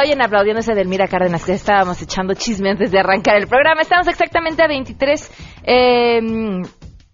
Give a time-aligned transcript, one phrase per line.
[0.00, 3.82] la oyen aplaudiéndose de Elmira Cárdenas, que estábamos echando chisme antes de arrancar el programa.
[3.82, 5.30] Estamos exactamente a 23
[5.64, 6.20] eh,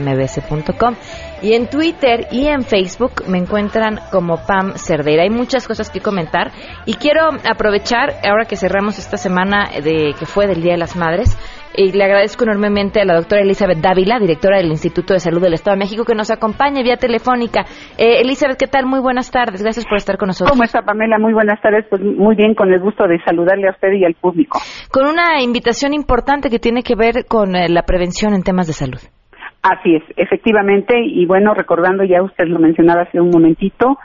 [1.40, 5.22] y en Twitter y en Facebook me encuentran como Pam Cerdeira.
[5.22, 6.50] Hay muchas cosas que comentar.
[6.84, 10.96] Y quiero aprovechar, ahora que cerramos esta semana de que fue del Día de las
[10.96, 11.36] Madres,
[11.76, 15.54] y le agradezco enormemente a la doctora Elizabeth Dávila, directora del Instituto de Salud del
[15.54, 17.64] Estado de México, que nos acompañe vía telefónica.
[17.96, 18.86] Eh, Elizabeth, ¿qué tal?
[18.86, 19.62] Muy buenas tardes.
[19.62, 20.52] Gracias por estar con nosotros.
[20.52, 21.18] ¿Cómo está Pamela?
[21.18, 21.86] Muy buenas tardes.
[21.88, 24.58] Pues muy bien, con el gusto de saludarle a usted y al público.
[24.90, 28.72] Con una invitación importante que tiene que ver con eh, la prevención en temas de
[28.72, 29.00] salud.
[29.62, 33.98] Así es, efectivamente, y bueno, recordando ya usted lo mencionaba hace un momentito,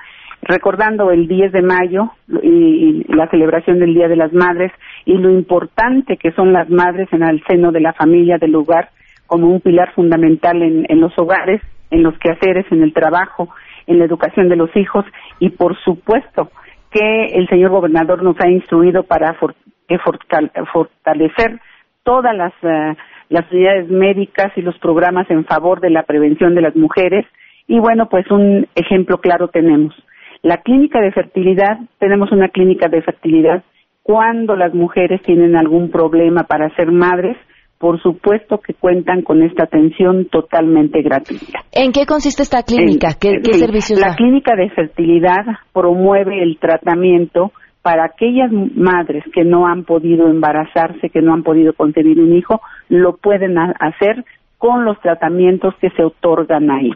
[0.44, 2.12] recordando el 10 de mayo
[2.42, 4.72] y, la celebración del Día de las Madres
[5.06, 8.90] y lo importante que son las madres en el seno de la familia, del hogar,
[9.28, 11.62] como un pilar fundamental en, los hogares,
[11.92, 13.50] en los quehaceres, en el trabajo,
[13.88, 15.06] en la educación de los hijos
[15.40, 16.52] y por supuesto
[16.92, 19.56] que el señor gobernador nos ha instruido para for-
[19.88, 21.60] que fortal- fortalecer
[22.04, 22.96] todas eh,
[23.30, 27.26] las unidades médicas y los programas en favor de la prevención de las mujeres.
[27.68, 29.96] Y bueno pues un ejemplo claro tenemos
[30.44, 33.64] la clínica de fertilidad tenemos una clínica de fertilidad
[34.04, 37.38] cuando las mujeres tienen algún problema para ser madres
[37.80, 43.10] por supuesto que cuentan con esta atención totalmente gratuita ¿En qué consiste esta clínica?
[43.20, 44.16] ¿Qué, qué sí, servicios La da?
[44.16, 45.44] clínica de fertilidad
[45.74, 51.74] promueve el tratamiento para aquellas madres que no han podido embarazarse, que no han podido
[51.74, 54.24] concebir un hijo, lo pueden ha- hacer
[54.58, 56.92] con los tratamientos que se otorgan ahí.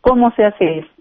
[0.00, 0.99] ¿Cómo se hace esto?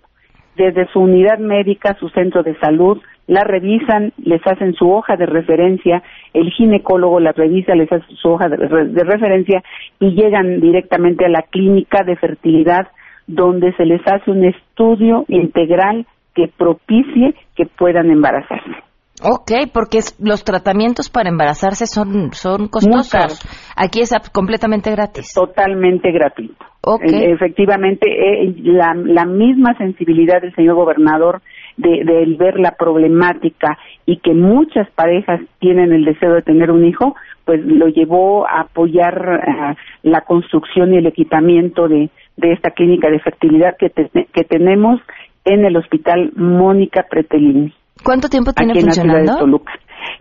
[0.59, 5.25] Desde su unidad médica, su centro de salud, la revisan, les hacen su hoja de
[5.25, 6.03] referencia,
[6.33, 9.63] el ginecólogo la revisa, les hace su hoja de, de referencia
[10.01, 12.89] y llegan directamente a la clínica de fertilidad
[13.25, 16.05] donde se les hace un estudio integral
[16.35, 18.88] que propicie que puedan embarazarse.
[19.23, 23.41] Ok, porque es- los tratamientos para embarazarse son, son costosos.
[23.75, 25.33] Aquí es completamente gratis.
[25.33, 26.65] Totalmente gratuito.
[26.81, 27.03] Ok.
[27.03, 31.41] Eh, efectivamente, eh, la, la misma sensibilidad del señor gobernador
[31.75, 36.85] de, de ver la problemática y que muchas parejas tienen el deseo de tener un
[36.85, 37.15] hijo,
[37.45, 43.09] pues lo llevó a apoyar ah, la construcción y el equipamiento de, de esta clínica
[43.09, 45.01] de fertilidad que, te- que tenemos
[45.45, 47.73] en el hospital Mónica Pretelini.
[48.03, 49.45] ¿Cuánto tiempo tiene aquí en la ciudad de funcionando?
[49.45, 49.73] Toluca.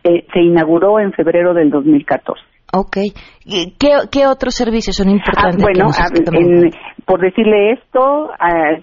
[0.05, 2.41] Eh, se inauguró en febrero del 2014.
[2.73, 2.97] Ok.
[3.45, 5.63] ¿Y ¿Qué, qué otros servicios son Ah, importantes?
[5.63, 6.71] bueno, ah, esté en-
[7.07, 8.77] por decirle esto, ah,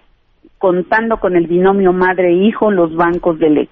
[0.58, 3.72] contando con el binomio madre-hijo, los bancos de leche.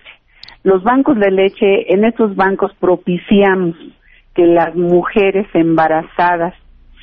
[0.64, 3.76] Los bancos de leche, en estos bancos propiciamos
[4.36, 6.54] que las mujeres embarazadas,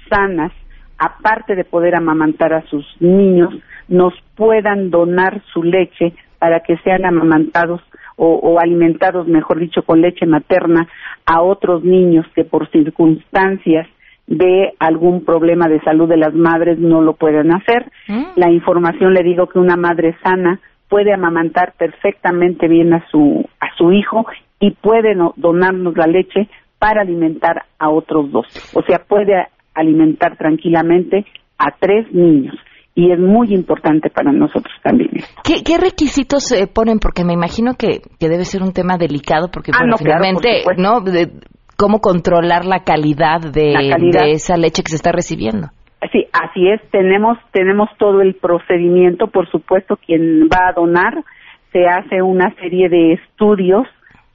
[0.08, 0.52] sanas,
[0.98, 3.52] aparte de poder amamantar a sus niños,
[3.88, 7.80] nos puedan donar su leche para que sean amamantados
[8.22, 10.86] o, o alimentados, mejor dicho, con leche materna
[11.24, 13.88] a otros niños que por circunstancias
[14.26, 17.90] de algún problema de salud de las madres no lo pueden hacer.
[18.08, 18.24] Mm.
[18.36, 23.74] La información le digo que una madre sana puede amamantar perfectamente bien a su a
[23.78, 24.26] su hijo
[24.60, 28.46] y puede no- donarnos la leche para alimentar a otros dos.
[28.74, 31.24] O sea, puede alimentar tranquilamente
[31.58, 32.54] a tres niños.
[32.94, 35.10] Y es muy importante para nosotros también.
[35.44, 36.98] ¿Qué, qué requisitos se ponen?
[36.98, 40.62] Porque me imagino que, que debe ser un tema delicado, porque Ah, no, claro, finalmente,
[40.64, 40.82] por supuesto.
[40.82, 41.00] ¿no?
[41.00, 41.30] De-
[41.76, 44.24] ¿Cómo controlar la calidad, de, La calidad.
[44.24, 45.68] de esa leche que se está recibiendo?
[46.12, 46.80] Sí, así es.
[46.90, 49.28] Tenemos tenemos todo el procedimiento.
[49.28, 51.24] Por supuesto, quien va a donar
[51.72, 53.86] se hace una serie de estudios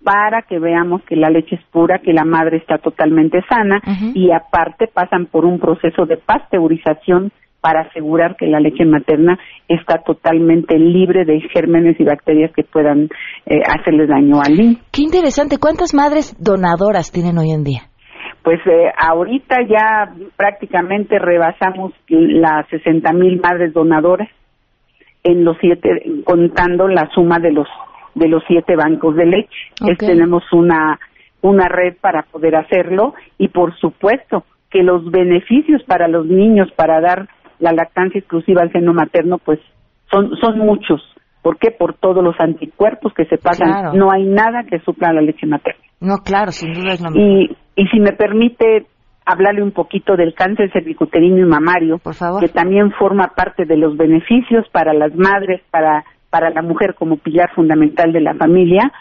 [0.03, 3.79] para que veamos que la leche es pura, que la madre está totalmente sana
[4.15, 7.31] y aparte pasan por un proceso de pasteurización
[7.65, 13.09] para asegurar que la leche materna está totalmente libre de gérmenes y bacterias que puedan
[13.47, 14.77] eh, hacerle daño al niño.
[14.91, 15.57] Qué interesante.
[15.57, 17.81] ¿Cuántas madres donadoras tienen hoy en día?
[18.43, 24.29] Pues eh, ahorita ya prácticamente rebasamos las 60 mil madres donadoras
[25.23, 25.89] en los siete,
[26.23, 27.67] contando la suma de los
[28.13, 29.57] de los siete bancos de leche.
[29.87, 30.99] Es- tenemos una
[31.41, 37.01] una red para poder hacerlo y por supuesto que los beneficios para los niños para
[37.01, 37.27] dar
[37.59, 39.59] la lactancia exclusiva al seno materno pues
[40.11, 41.01] son son muchos.
[41.41, 41.69] ¿Por qué?
[41.71, 43.71] Por todos los anticuerpos que se pasan.
[43.71, 43.93] Claro.
[43.93, 45.79] No hay nada que supla la leche materna.
[45.99, 47.09] No, claro, sin duda es lo.
[47.13, 48.87] Y, y si me permite
[49.25, 52.41] hablarle un poquito del cáncer cervicuterino y mamario, Por favor.
[52.41, 57.17] que también forma parte de los beneficios para las madres, para, para la mujer como
[57.17, 58.91] pilar fundamental de la familia,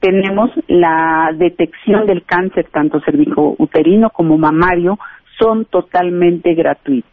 [0.00, 4.98] tenemos la detección del cáncer tanto cervicouterino como mamario,
[5.38, 7.11] son totalmente gratuitos.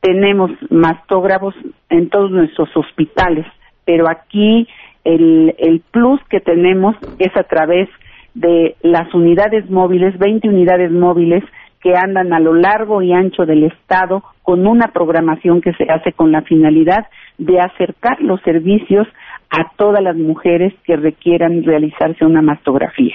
[0.00, 1.54] Tenemos mastógrafos
[1.88, 3.46] en todos nuestros hospitales,
[3.84, 4.68] pero aquí
[5.04, 7.88] el, el plus que tenemos es a través
[8.34, 11.42] de las unidades móviles, 20 unidades móviles
[11.80, 16.12] que andan a lo largo y ancho del estado con una programación que se hace
[16.12, 17.06] con la finalidad
[17.38, 19.06] de acercar los servicios
[19.50, 23.14] a todas las mujeres que requieran realizarse una mastografía.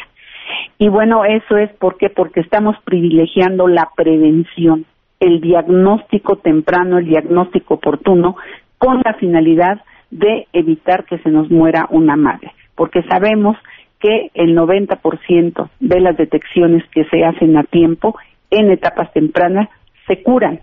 [0.77, 4.85] Y bueno, eso es porque porque estamos privilegiando la prevención,
[5.21, 8.35] el diagnóstico temprano, el diagnóstico oportuno
[8.77, 9.79] con la finalidad
[10.09, 13.55] de evitar que se nos muera una madre, porque sabemos
[13.99, 18.17] que el 90% de las detecciones que se hacen a tiempo
[18.49, 19.69] en etapas tempranas
[20.07, 20.59] se curan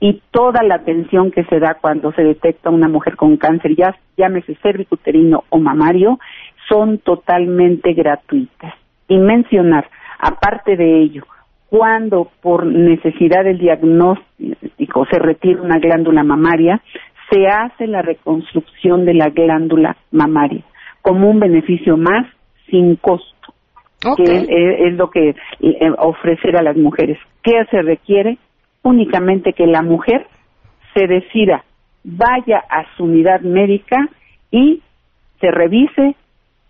[0.00, 3.94] y toda la atención que se da cuando se detecta una mujer con cáncer, ya
[4.16, 6.18] llámese cervicuterino o mamario,
[6.68, 8.74] son totalmente gratuitas.
[9.08, 9.88] Y mencionar,
[10.18, 11.24] aparte de ello,
[11.70, 16.80] cuando por necesidad del diagnóstico se retira una glándula mamaria,
[17.30, 20.62] se hace la reconstrucción de la glándula mamaria
[21.02, 22.26] como un beneficio más
[22.70, 23.34] sin costo
[24.16, 25.30] que es, es- es lo que
[25.60, 27.18] eh, ofrecer a las mujeres.
[27.42, 28.38] ¿Qué se requiere?
[28.82, 30.26] Únicamente que la mujer
[30.94, 31.64] se decida,
[32.04, 34.08] vaya a su unidad médica
[34.52, 34.80] y
[35.40, 36.14] se revise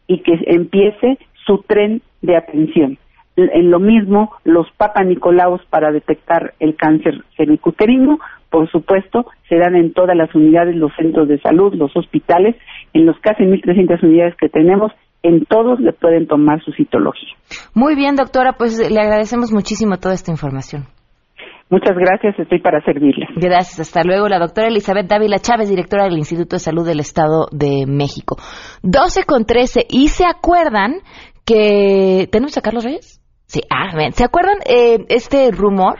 [0.06, 2.96] y que empiece su tren de atención.
[3.36, 8.18] En lo mismo, los papanicolaos para detectar el cáncer cervicuterino,
[8.50, 12.56] por supuesto, se dan en todas las unidades, los centros de salud, los hospitales,
[12.94, 14.90] en los casi 1.300 unidades que tenemos,
[15.22, 17.34] en todos le pueden tomar su citología.
[17.74, 20.84] Muy bien, doctora, pues le agradecemos muchísimo toda esta información.
[21.68, 23.28] Muchas gracias, estoy para servirles.
[23.34, 24.28] Gracias, hasta luego.
[24.28, 28.36] La doctora Elizabeth Dávila Chávez, directora del Instituto de Salud del Estado de México.
[28.82, 29.84] 12 con 13.
[29.90, 31.00] ¿Y se acuerdan
[31.44, 32.28] que...
[32.30, 33.20] ¿Tenemos a Carlos Reyes?
[33.46, 34.12] Sí, ah, bien.
[34.12, 35.98] ¿Se acuerdan eh, este rumor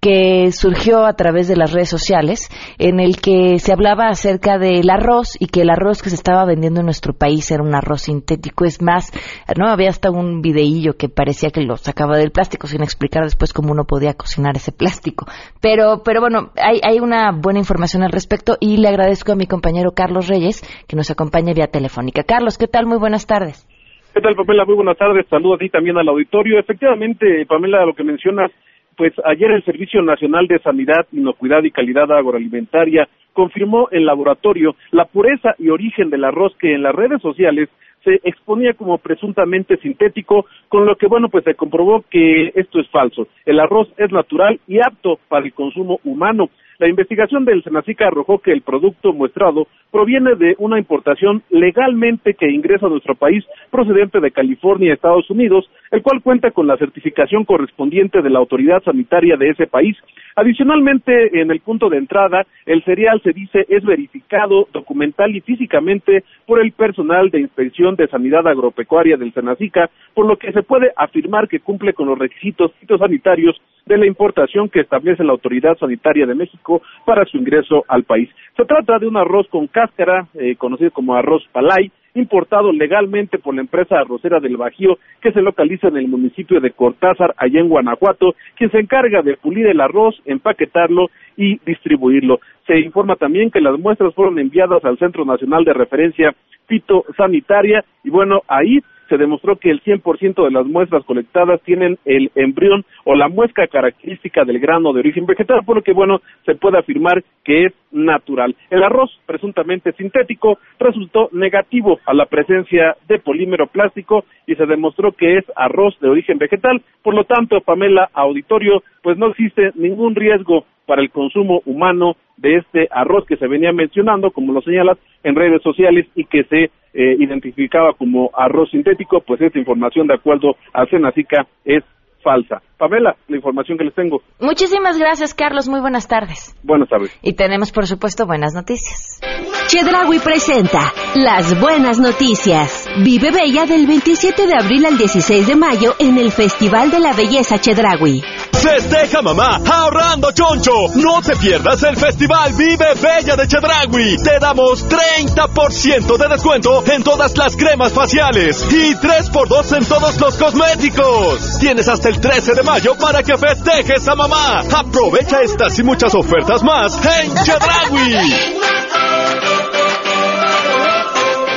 [0.00, 2.48] que surgió a través de las redes sociales
[2.78, 6.46] en el que se hablaba acerca del arroz y que el arroz que se estaba
[6.46, 8.64] vendiendo en nuestro país era un arroz sintético.
[8.64, 9.12] Es más,
[9.56, 13.52] no había hasta un videillo que parecía que lo sacaba del plástico sin explicar después
[13.52, 15.26] cómo uno podía cocinar ese plástico.
[15.60, 19.46] Pero, pero bueno, hay, hay una buena información al respecto y le agradezco a mi
[19.46, 22.22] compañero Carlos Reyes que nos acompaña vía telefónica.
[22.22, 22.86] Carlos, ¿qué tal?
[22.86, 23.66] Muy buenas tardes.
[24.12, 24.64] ¿Qué tal, Pamela?
[24.64, 25.24] Muy buenas tardes.
[25.30, 26.58] Saludos a ti también al auditorio.
[26.58, 28.50] Efectivamente, Pamela, lo que mencionas,
[28.96, 35.04] pues ayer el Servicio Nacional de Sanidad, Inocuidad y Calidad Agroalimentaria confirmó en laboratorio la
[35.04, 37.68] pureza y origen del arroz que en las redes sociales
[38.02, 42.88] se exponía como presuntamente sintético, con lo que, bueno, pues se comprobó que esto es
[42.88, 43.28] falso.
[43.46, 46.50] El arroz es natural y apto para el consumo humano.
[46.80, 52.50] La investigación del Senacica arrojó que el producto muestrado proviene de una importación legalmente que
[52.50, 57.44] ingresa a nuestro país procedente de California, Estados Unidos, el cual cuenta con la certificación
[57.44, 59.94] correspondiente de la autoridad sanitaria de ese país.
[60.36, 66.24] Adicionalmente, en el punto de entrada, el cereal se dice es verificado documental y físicamente
[66.46, 70.92] por el personal de inspección de sanidad agropecuaria del Senacica, por lo que se puede
[70.96, 76.26] afirmar que cumple con los requisitos fitosanitarios de la importación que establece la autoridad sanitaria
[76.26, 78.28] de México para su ingreso al país.
[78.56, 83.54] Se trata de un arroz con cáscara, eh, conocido como arroz palay, importado legalmente por
[83.54, 87.68] la empresa arrocera del Bajío, que se localiza en el municipio de Cortázar, allá en
[87.68, 92.40] Guanajuato, quien se encarga de pulir el arroz, empaquetarlo y distribuirlo.
[92.66, 96.34] Se informa también que las muestras fueron enviadas al Centro Nacional de Referencia
[96.66, 102.30] Fitosanitaria y bueno, ahí se demostró que el 100% de las muestras colectadas tienen el
[102.36, 106.54] embrión o la muesca característica del grano de origen vegetal, por lo que, bueno, se
[106.54, 108.54] puede afirmar que es natural.
[108.70, 115.10] El arroz, presuntamente sintético, resultó negativo a la presencia de polímero plástico y se demostró
[115.10, 116.80] que es arroz de origen vegetal.
[117.02, 122.56] Por lo tanto, Pamela, auditorio, pues no existe ningún riesgo para el consumo humano de
[122.56, 126.64] este arroz que se venía mencionando, como lo señalas, en redes sociales y que se
[126.64, 131.84] eh, identificaba como arroz sintético, pues esta información de acuerdo a Senacica es
[132.24, 132.60] falsa.
[132.76, 134.20] Pamela, la información que les tengo.
[134.40, 135.68] Muchísimas gracias, Carlos.
[135.68, 136.58] Muy buenas tardes.
[136.64, 137.16] Buenas tardes.
[137.22, 139.20] Y tenemos, por supuesto, buenas noticias.
[139.68, 140.80] Chedragui presenta
[141.14, 142.88] Las Buenas Noticias.
[143.04, 147.12] Vive Bella del 27 de abril al 16 de mayo en el Festival de la
[147.12, 148.22] Belleza Chedragui.
[148.52, 150.72] Festeja mamá ahorrando choncho.
[150.94, 154.16] No te pierdas el festival Vive Bella de Chedragui.
[154.22, 160.36] Te damos 30% de descuento en todas las cremas faciales y 3x2 en todos los
[160.36, 161.58] cosméticos.
[161.58, 164.62] Tienes hasta el 13 de mayo para que festejes a mamá.
[164.74, 168.79] Aprovecha estas y muchas ofertas más en Chedragui.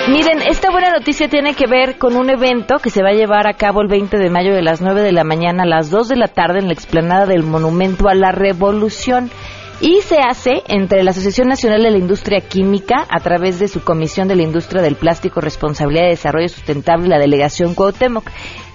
[0.09, 3.47] Miren, esta buena noticia tiene que ver con un evento que se va a llevar
[3.47, 6.09] a cabo el 20 de mayo de las 9 de la mañana a las 2
[6.09, 9.31] de la tarde en la explanada del Monumento a la Revolución.
[9.79, 13.81] Y se hace entre la Asociación Nacional de la Industria Química, a través de su
[13.81, 18.29] Comisión de la Industria del Plástico, Responsabilidad de Desarrollo Sustentable y la Delegación Cuauhtémoc.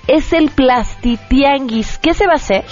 [0.07, 1.99] Es el Plastitianguis.
[1.99, 2.65] ¿Qué se va a hacer?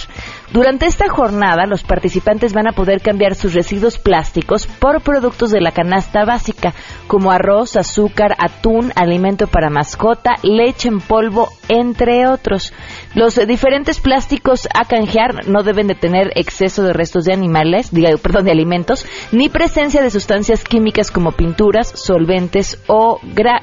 [0.52, 5.60] Durante esta jornada, los participantes van a poder cambiar sus residuos plásticos por productos de
[5.60, 6.72] la canasta básica,
[7.08, 12.72] como arroz, azúcar, atún, alimento para mascota, leche en polvo, entre otros.
[13.14, 17.90] Los diferentes plásticos a canjear no deben de tener exceso de restos de animales,
[18.22, 23.18] perdón, de alimentos, ni presencia de sustancias químicas como pinturas, solventes o,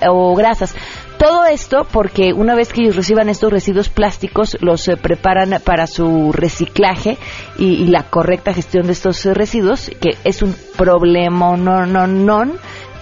[0.09, 0.75] o grasas.
[1.17, 5.87] Todo esto porque una vez que ellos reciban estos residuos plásticos, los eh, preparan para
[5.87, 6.73] su reciclaje
[7.58, 12.46] y, y, la correcta gestión de estos residuos, que es un problema no, no, no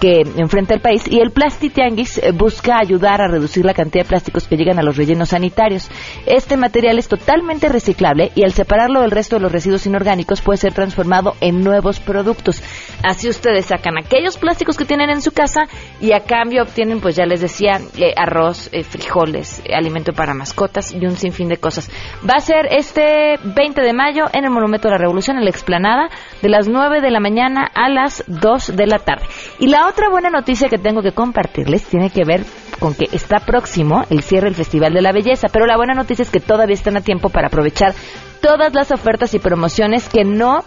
[0.02, 4.08] que enfrenta el país y el Plastitianguis eh, busca ayudar a reducir la cantidad de
[4.08, 5.88] plásticos que llegan a los rellenos sanitarios.
[6.26, 10.56] Este material es totalmente reciclable y al separarlo del resto de los residuos inorgánicos puede
[10.56, 12.64] ser transformado en nuevos productos.
[13.04, 15.68] Así ustedes sacan aquellos plásticos que tienen en su casa
[16.00, 20.92] y a cambio obtienen, pues ya les decía, eh, arroz, eh, frijoles, alimento para mascotas
[20.92, 21.88] y un sinfín de cosas.
[22.28, 25.50] Va a ser este 20 de mayo en el Monumento de la Revolución, en la
[25.50, 26.08] explanada,
[26.42, 29.26] de las 9 de la mañana a las 2 de la tarde.
[29.60, 32.44] Y la otra buena noticia que tengo que compartirles tiene que ver
[32.80, 36.22] con que está próximo el cierre del Festival de la Belleza, pero la buena noticia
[36.22, 37.92] es que todavía están a tiempo para aprovechar
[38.40, 40.64] todas las ofertas y promociones que no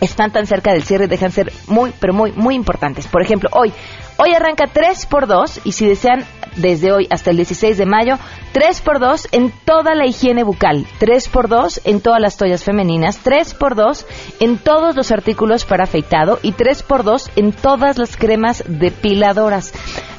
[0.00, 3.06] están tan cerca del cierre dejan ser muy, pero muy, muy importantes.
[3.06, 3.72] Por ejemplo, hoy,
[4.16, 6.24] hoy arranca 3x2 y si desean
[6.56, 8.18] desde hoy hasta el 16 de mayo,
[8.54, 14.04] 3x2 en toda la higiene bucal, 3x2 en todas las toallas femeninas, 3x2
[14.40, 19.72] en todos los artículos para afeitado y 3x2 en todas las cremas depiladoras.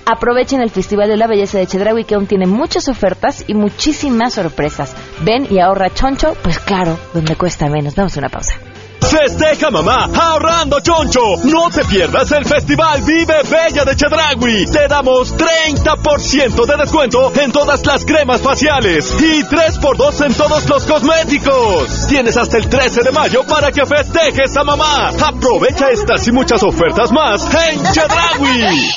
[0.05, 4.33] Aprovechen el Festival de la Belleza de Chedraui que aún tiene muchas ofertas y muchísimas
[4.33, 4.95] sorpresas.
[5.21, 7.95] Ven y ahorra choncho, pues claro, donde cuesta menos.
[7.95, 8.70] Vamos a una pausa.
[9.01, 11.37] Festeja mamá ahorrando choncho.
[11.43, 14.65] No te pierdas el festival Vive Bella de Chedragui.
[14.65, 20.85] Te damos 30% de descuento en todas las cremas faciales y 3x2 en todos los
[20.85, 22.07] cosméticos.
[22.07, 25.09] Tienes hasta el 13 de mayo para que festejes a mamá.
[25.25, 28.91] Aprovecha estas y muchas ofertas más en Chedragui.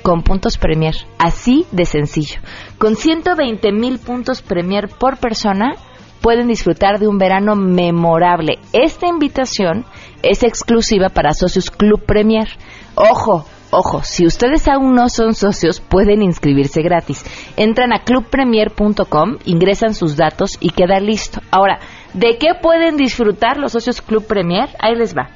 [0.03, 2.41] Con puntos Premier, así de sencillo.
[2.79, 5.77] Con 120 mil puntos Premier por persona,
[6.21, 8.59] pueden disfrutar de un verano memorable.
[8.73, 9.85] Esta invitación
[10.25, 12.49] es exclusiva para socios Club Premier.
[12.97, 17.25] Ojo, Ojo, si ustedes aún no son socios, pueden inscribirse gratis.
[17.57, 21.41] Entran a clubpremier.com, ingresan sus datos y queda listo.
[21.51, 21.79] Ahora,
[22.15, 24.71] ¿de qué pueden disfrutar los socios Club Premier?
[24.79, 25.29] Ahí les va.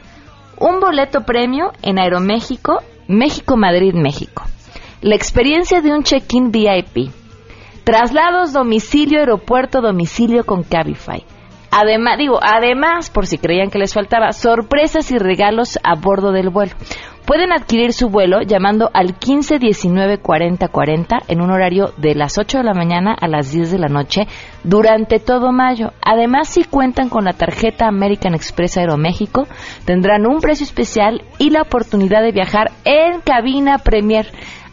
[0.59, 4.45] Un boleto premio en Aeroméxico, México-Madrid, México.
[5.03, 7.11] La experiencia de un check-in VIP.
[7.85, 11.25] Traslados domicilio, aeropuerto, domicilio con Cabify.
[11.75, 16.51] Además, digo, además, por si creían que les faltaba, sorpresas y regalos a bordo del
[16.51, 16.73] vuelo.
[17.27, 22.37] Pueden adquirir su vuelo llamando al 15 19 40 40 en un horario de las
[22.37, 24.23] 8 de la mañana a las 10 de la noche
[24.65, 25.93] durante todo mayo.
[26.05, 29.47] Además, si cuentan con la tarjeta American Express Aeroméxico,
[29.85, 34.27] tendrán un precio especial y la oportunidad de viajar en cabina Premier.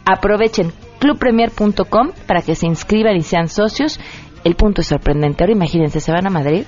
[0.04, 4.00] Aprovechen clubpremier.com para que se inscriban y sean socios.
[4.42, 5.44] El punto es sorprendente.
[5.44, 6.64] Ahora imagínense, se van a Madrid,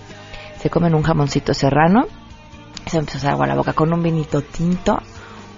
[0.59, 2.07] se comen un jamoncito serrano,
[2.87, 5.01] se empieza a agua la boca con un vinito tinto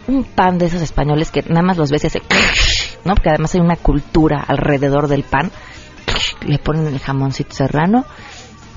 [0.07, 2.23] un pan de esos españoles que nada más los ves y hace,
[3.05, 3.15] ¿no?
[3.15, 5.51] Porque además hay una cultura alrededor del pan.
[6.47, 8.05] Le ponen el jamoncito serrano,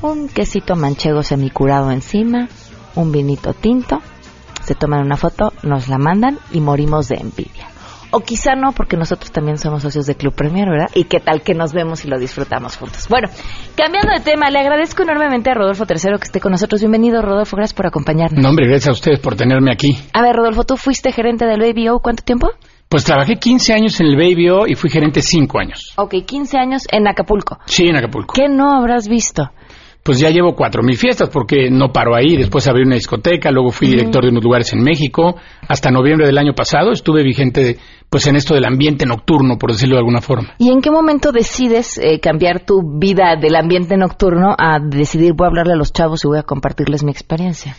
[0.01, 2.47] un quesito manchego semicurado encima,
[2.95, 4.01] un vinito tinto,
[4.63, 7.67] se toman una foto, nos la mandan y morimos de envidia.
[8.11, 10.89] O quizá no, porque nosotros también somos socios de Club Premier, ¿verdad?
[10.93, 13.07] Y qué tal que nos vemos y lo disfrutamos juntos.
[13.09, 13.27] Bueno,
[13.75, 16.79] cambiando de tema, le agradezco enormemente a Rodolfo Tercero que esté con nosotros.
[16.79, 18.41] Bienvenido, Rodolfo, gracias por acompañarnos.
[18.41, 19.97] No, hombre, gracias a ustedes por tenerme aquí.
[20.13, 22.51] A ver, Rodolfo, tú fuiste gerente del Baby O, ¿cuánto tiempo?
[22.89, 25.93] Pues trabajé 15 años en el Baby O y fui gerente 5 años.
[25.97, 27.59] Ok, 15 años en Acapulco.
[27.65, 28.33] Sí, en Acapulco.
[28.33, 29.51] ¿Qué no habrás visto?
[30.07, 32.37] Pues ya llevo cuatro mil fiestas porque no paro ahí.
[32.37, 35.35] Después abrí una discoteca, luego fui director de unos lugares en México.
[35.67, 37.75] Hasta noviembre del año pasado estuve vigente
[38.09, 40.53] pues en esto del ambiente nocturno, por decirlo de alguna forma.
[40.59, 45.43] ¿Y en qué momento decides eh, cambiar tu vida del ambiente nocturno a decidir voy
[45.43, 47.75] a hablarle a los chavos y voy a compartirles mi experiencia?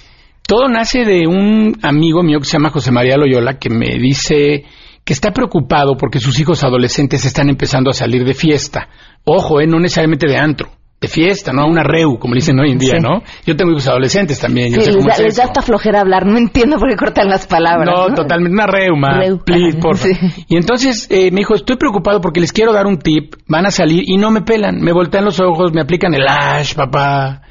[0.47, 4.65] Todo nace de un amigo mío que se llama José María Loyola que me dice
[5.03, 8.91] que está preocupado porque sus hijos adolescentes están empezando a salir de fiesta.
[9.25, 11.67] Ojo, eh, no necesariamente de antro de fiesta, ¿no?
[11.67, 13.23] Una reu, como dicen hoy en día, ¿no?
[13.47, 14.73] Yo tengo hijos adolescentes también.
[14.73, 17.95] Sí, les, da, les da hasta flojera hablar, no entiendo por qué cortan las palabras.
[17.95, 19.21] No, totalmente, una reu, ma.
[19.45, 19.97] Please, por
[20.49, 23.71] Y entonces eh, me dijo, estoy preocupado porque les quiero dar un tip, van a
[23.71, 27.43] salir y no me pelan, me voltean los ojos, me aplican el ash, papá.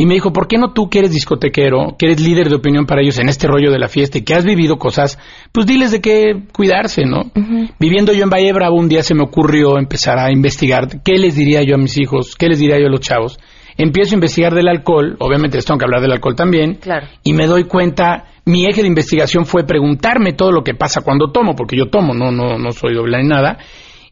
[0.00, 2.86] Y me dijo, ¿por qué no tú que eres discotequero, que eres líder de opinión
[2.86, 5.18] para ellos en este rollo de la fiesta y que has vivido cosas,
[5.52, 7.30] pues diles de qué cuidarse, ¿no?
[7.78, 11.34] Viviendo yo en Valle Bravo, un día se me ocurrió empezar a investigar qué les
[11.34, 13.38] diría yo a mis hijos, qué les diría yo a los chavos.
[13.76, 17.06] Empiezo a investigar del alcohol, obviamente les tengo que hablar del alcohol también, claro.
[17.22, 21.30] y me doy cuenta, mi eje de investigación fue preguntarme todo lo que pasa cuando
[21.30, 23.58] tomo, porque yo tomo, no, no, no soy doble ni nada,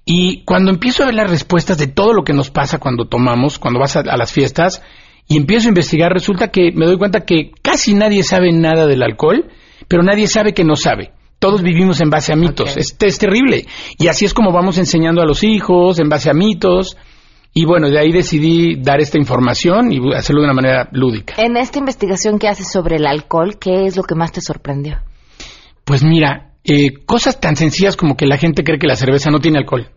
[0.04, 3.58] y cuando empiezo a ver las respuestas de todo lo que nos pasa cuando tomamos,
[3.58, 4.82] cuando vas a las fiestas,
[5.28, 9.02] y empiezo a investigar, resulta que me doy cuenta que casi nadie sabe nada del
[9.02, 9.44] alcohol,
[9.86, 11.12] pero nadie sabe que no sabe.
[11.38, 12.76] Todos vivimos en base a mitos.
[12.76, 13.66] Es, es, terrible.
[13.98, 16.96] Y así es como vamos enseñando a los hijos, en base a mitos.
[17.54, 21.34] Y bueno, de ahí decidí dar esta información y hacerlo de una manera lúdica.
[21.36, 24.98] En esta investigación que haces sobre el alcohol, ¿qué es lo que más te sorprendió?
[25.84, 29.40] Pues mira, eh, cosas tan sencillas como que la gente cree que la cerveza no
[29.40, 29.90] tiene alcohol.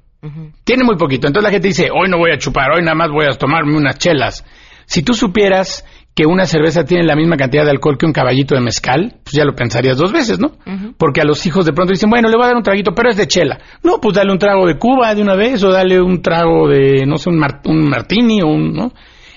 [0.64, 1.28] Tiene muy poquito.
[1.28, 3.76] Entonces la gente dice, hoy no voy a chupar, hoy nada más voy a tomarme
[3.76, 4.46] unas chelas.
[4.92, 8.56] Si tú supieras que una cerveza tiene la misma cantidad de alcohol que un caballito
[8.56, 10.52] de mezcal, pues ya lo pensarías dos veces, ¿no?
[10.98, 13.10] Porque a los hijos de pronto dicen, bueno, le voy a dar un traguito, pero
[13.10, 13.58] es de chela.
[13.84, 17.06] No, pues dale un trago de Cuba de una vez, o dale un trago de,
[17.08, 18.92] no sé, un, martini, o un, ¿no?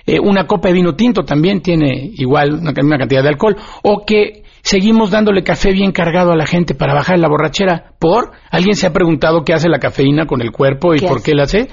[0.05, 3.57] Eh, una copa de vino tinto también tiene igual una cantidad de alcohol.
[3.85, 7.93] O que seguimos dándole café bien cargado a la gente para bajar la borrachera.
[8.01, 8.33] ¿Por?
[8.51, 11.45] ¿Alguien se ha preguntado qué hace la cafeína con el cuerpo y por qué la
[11.45, 11.69] hace?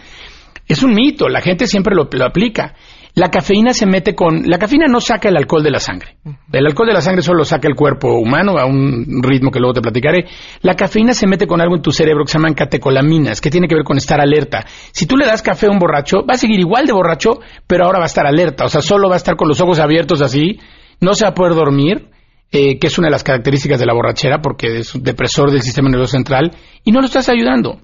[0.68, 2.76] Es un mito, la gente siempre lo, lo aplica.
[3.14, 4.44] La cafeína se mete con...
[4.46, 6.18] La cafeína no saca el alcohol de la sangre.
[6.52, 9.74] El alcohol de la sangre solo saca el cuerpo humano a un ritmo que luego
[9.74, 10.26] te platicaré.
[10.62, 13.68] La cafeína se mete con algo en tu cerebro que se llaman catecolaminas, que tiene
[13.68, 14.66] que ver con estar alerta.
[14.92, 17.86] Si tú le das café a un borracho, va a seguir igual de borracho, pero
[17.86, 18.66] ahora va a estar alerta.
[18.66, 20.60] O sea, solo va a estar con los ojos abiertos así,
[21.02, 22.08] no se va a poder dormir,
[22.52, 25.62] eh, que es una de las características de la borrachera, porque es un depresor del
[25.62, 26.52] sistema nervioso central,
[26.84, 27.82] y no lo estás ayudando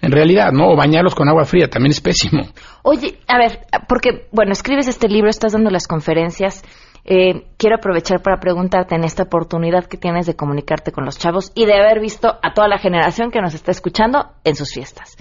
[0.00, 0.68] en realidad, ¿no?
[0.68, 2.42] O bañarlos con agua fría también es pésimo.
[2.82, 6.62] Oye, a ver, porque, bueno, escribes este libro, estás dando las conferencias.
[7.06, 11.52] Eh, quiero aprovechar para preguntarte en esta oportunidad que tienes de comunicarte con los chavos
[11.54, 15.16] y de haber visto a toda la generación que nos está escuchando en sus fiestas.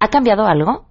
[0.00, 0.86] ¿Ha cambiado algo?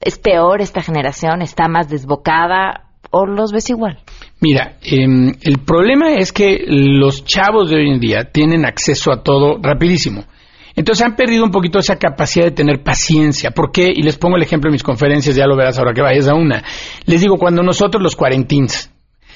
[0.00, 1.42] ¿Es peor esta generación?
[1.42, 2.88] ¿Está más desbocada?
[3.10, 3.98] ¿O los ves igual?
[4.40, 9.22] Mira, em, el problema es que los chavos de hoy en día tienen acceso a
[9.22, 10.24] todo rapidísimo.
[10.78, 13.50] Entonces han perdido un poquito esa capacidad de tener paciencia.
[13.50, 13.90] ¿Por qué?
[13.92, 16.34] Y les pongo el ejemplo en mis conferencias, ya lo verás ahora que vayas a
[16.34, 16.62] una.
[17.04, 18.88] Les digo, cuando nosotros los cuarentins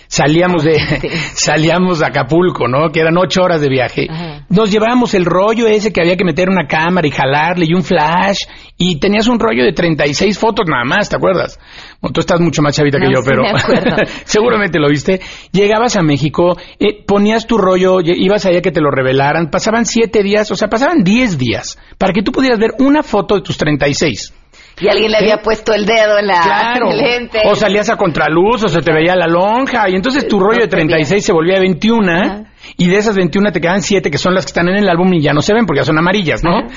[0.06, 0.78] salíamos de
[1.34, 2.90] salíamos a Acapulco, ¿no?
[2.90, 4.06] Que eran ocho horas de viaje.
[4.50, 7.82] Nos llevábamos el rollo ese que había que meter una cámara y jalarle y un
[7.82, 8.38] flash
[8.78, 11.58] y tenías un rollo de 36 fotos nada más, ¿te acuerdas?
[12.02, 15.20] Bueno, tú estás mucho más chavita que No, yo, sí pero me seguramente lo viste.
[15.52, 20.24] Llegabas a México, eh, ponías tu rollo, ibas allá que te lo revelaran, pasaban siete
[20.24, 23.56] días, o sea, pasaban diez días para que tú pudieras ver una foto de tus
[23.56, 24.34] 36.
[24.80, 26.92] Y alguien le había puesto el dedo en la Claro.
[26.96, 27.42] lente.
[27.44, 30.68] O salías a contraluz, o se te veía la lonja, y entonces tu rollo de
[30.68, 34.44] 36 se volvía de 21, y de esas 21 te quedan 7 que son las
[34.44, 36.68] que están en el álbum y ya no se ven porque ya son amarillas, ¿no?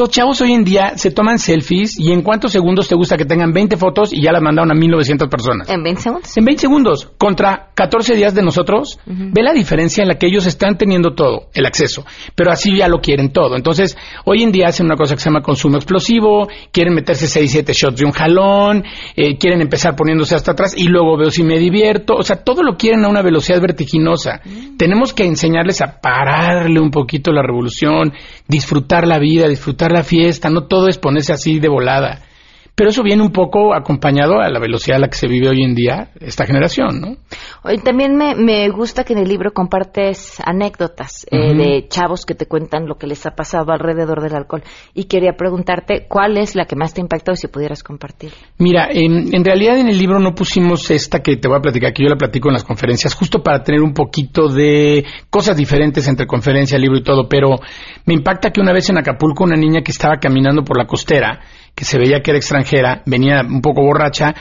[0.00, 3.26] Los chavos hoy en día se toman selfies y en cuántos segundos te gusta que
[3.26, 5.68] tengan 20 fotos y ya las mandaron a 1900 personas.
[5.68, 6.36] En 20 segundos.
[6.38, 10.46] En 20 segundos, contra 14 días de nosotros, ve la diferencia en la que ellos
[10.46, 13.56] están teniendo todo, el acceso, pero así ya lo quieren todo.
[13.56, 17.50] Entonces, hoy en día hacen una cosa que se llama consumo explosivo, quieren meterse 6,
[17.50, 18.84] 7 shots de un jalón,
[19.16, 22.62] eh, quieren empezar poniéndose hasta atrás y luego veo si me divierto, o sea, todo
[22.62, 24.40] lo quieren a una velocidad vertiginosa.
[24.78, 28.14] Tenemos que enseñarles a pararle un poquito la revolución,
[28.48, 32.22] disfrutar la vida, disfrutar la fiesta, no todo es ponerse así de volada.
[32.80, 35.64] Pero eso viene un poco acompañado a la velocidad a la que se vive hoy
[35.64, 37.16] en día esta generación, ¿no?
[37.62, 42.34] Oye, también me, me gusta que en el libro compartes anécdotas eh, de chavos que
[42.34, 44.62] te cuentan lo que les ha pasado alrededor del alcohol.
[44.94, 48.32] Y quería preguntarte cuál es la que más te impactó y si pudieras compartir.
[48.56, 51.92] Mira, en, en realidad en el libro no pusimos esta que te voy a platicar,
[51.92, 56.08] que yo la platico en las conferencias, justo para tener un poquito de cosas diferentes
[56.08, 57.60] entre conferencia, libro y todo, pero
[58.06, 61.40] me impacta que una vez en Acapulco una niña que estaba caminando por la costera,
[61.74, 64.34] que se veía que era extranjera, venía un poco borracha,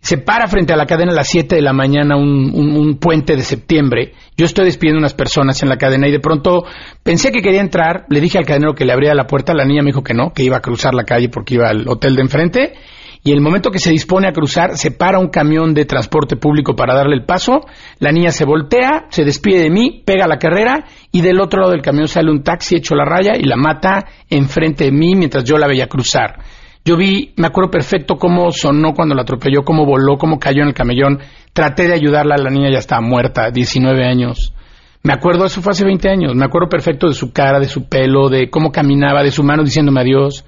[0.00, 2.98] se para frente a la cadena a las 7 de la mañana, un, un- un
[2.98, 4.12] puente de septiembre.
[4.36, 6.64] Yo estoy despidiendo unas personas en la cadena y de pronto
[7.02, 8.04] pensé que quería entrar.
[8.10, 9.54] Le dije al cadenero que le abriera la puerta.
[9.54, 11.88] La niña me dijo que no, que iba a cruzar la calle porque iba al
[11.88, 12.72] hotel de enfrente.
[13.22, 16.76] Y el momento que se dispone a cruzar, se para un camión de transporte público
[16.76, 17.62] para darle el paso.
[17.98, 21.72] La niña se voltea, se despide de mí, pega la carrera y del otro lado
[21.72, 25.44] del camión sale un taxi hecho la raya y la mata enfrente de mí mientras
[25.44, 26.40] yo la veía cruzar.
[26.86, 30.68] Yo vi, me acuerdo perfecto cómo sonó cuando la atropelló, cómo voló, cómo cayó en
[30.68, 31.18] el camellón.
[31.54, 34.52] Traté de ayudarla, la niña ya estaba muerta, 19 años.
[35.02, 37.88] Me acuerdo, eso fue hace 20 años, me acuerdo perfecto de su cara, de su
[37.88, 40.44] pelo, de cómo caminaba, de su mano diciéndome adiós.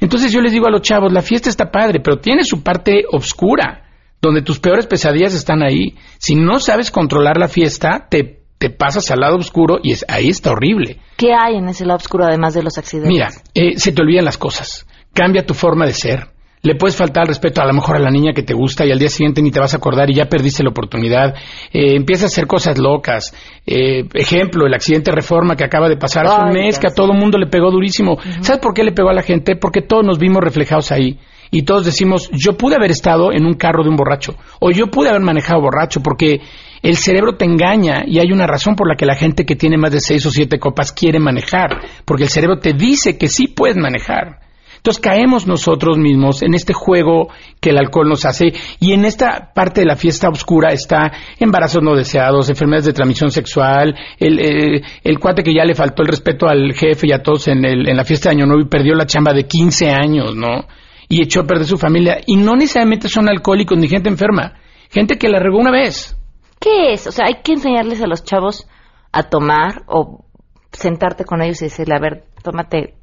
[0.00, 3.04] Entonces yo les digo a los chavos, la fiesta está padre, pero tiene su parte
[3.10, 3.84] oscura,
[4.20, 5.96] donde tus peores pesadillas están ahí.
[6.18, 10.28] Si no sabes controlar la fiesta, te, te pasas al lado oscuro y es, ahí
[10.28, 10.98] está horrible.
[11.16, 13.12] ¿Qué hay en ese lado oscuro además de los accidentes?
[13.12, 14.86] Mira, eh, se te olvidan las cosas.
[15.16, 16.26] Cambia tu forma de ser.
[16.60, 18.90] Le puedes faltar al respeto a lo mejor a la niña que te gusta y
[18.90, 21.34] al día siguiente ni te vas a acordar y ya perdiste la oportunidad.
[21.72, 23.32] Eh, empiezas a hacer cosas locas.
[23.64, 27.14] Eh, ejemplo, el accidente reforma que acaba de pasar hace un mes que a todo
[27.14, 28.18] mundo le pegó durísimo.
[28.40, 29.56] ¿Sabes por qué le pegó a la gente?
[29.56, 31.18] Porque todos nos vimos reflejados ahí.
[31.50, 34.34] Y todos decimos, yo pude haber estado en un carro de un borracho.
[34.60, 36.40] O yo pude haber manejado borracho porque
[36.82, 39.78] el cerebro te engaña y hay una razón por la que la gente que tiene
[39.78, 41.80] más de seis o siete copas quiere manejar.
[42.04, 44.45] Porque el cerebro te dice que sí puedes manejar.
[44.86, 47.26] Entonces caemos nosotros mismos en este juego
[47.60, 51.82] que el alcohol nos hace y en esta parte de la fiesta oscura está embarazos
[51.82, 54.82] no deseados, enfermedades de transmisión sexual, el, eh,
[55.18, 57.96] cuate que ya le faltó el respeto al jefe y a todos en, el- en
[57.96, 60.66] la fiesta de Año Nuevo y perdió la chamba de 15 años, ¿no?
[61.08, 62.18] Y echó a perder su familia.
[62.24, 64.54] Y no necesariamente son alcohólicos ni gente enferma,
[64.92, 66.16] gente que la regó una vez.
[66.60, 67.08] ¿Qué es?
[67.08, 68.68] O sea, hay que enseñarles a los chavos
[69.10, 70.24] a tomar o
[70.70, 72.94] sentarte con ellos y decirle, a ver, tómate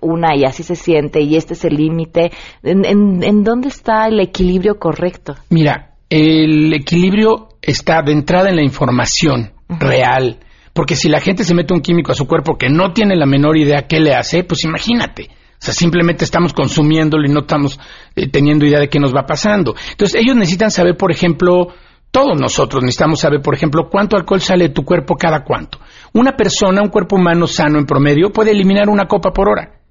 [0.00, 2.32] una y así se siente y este es el límite.
[2.62, 5.34] ¿En, en, en dónde está el equilibrio correcto?
[5.50, 10.38] Mira, el equilibrio está de entrada en la información real.
[10.72, 13.26] Porque si la gente se mete un químico a su cuerpo que no tiene la
[13.26, 15.28] menor idea qué le hace, pues imagínate.
[15.30, 17.78] O sea, simplemente estamos consumiéndolo y no estamos
[18.16, 19.74] eh, teniendo idea de qué nos va pasando.
[19.92, 21.68] Entonces, ellos necesitan saber, por ejemplo,
[22.10, 25.78] todos nosotros necesitamos saber, por ejemplo, cuánto alcohol sale de tu cuerpo cada cuánto.
[26.12, 29.83] Una persona, un cuerpo humano sano en promedio, puede eliminar una copa por hora.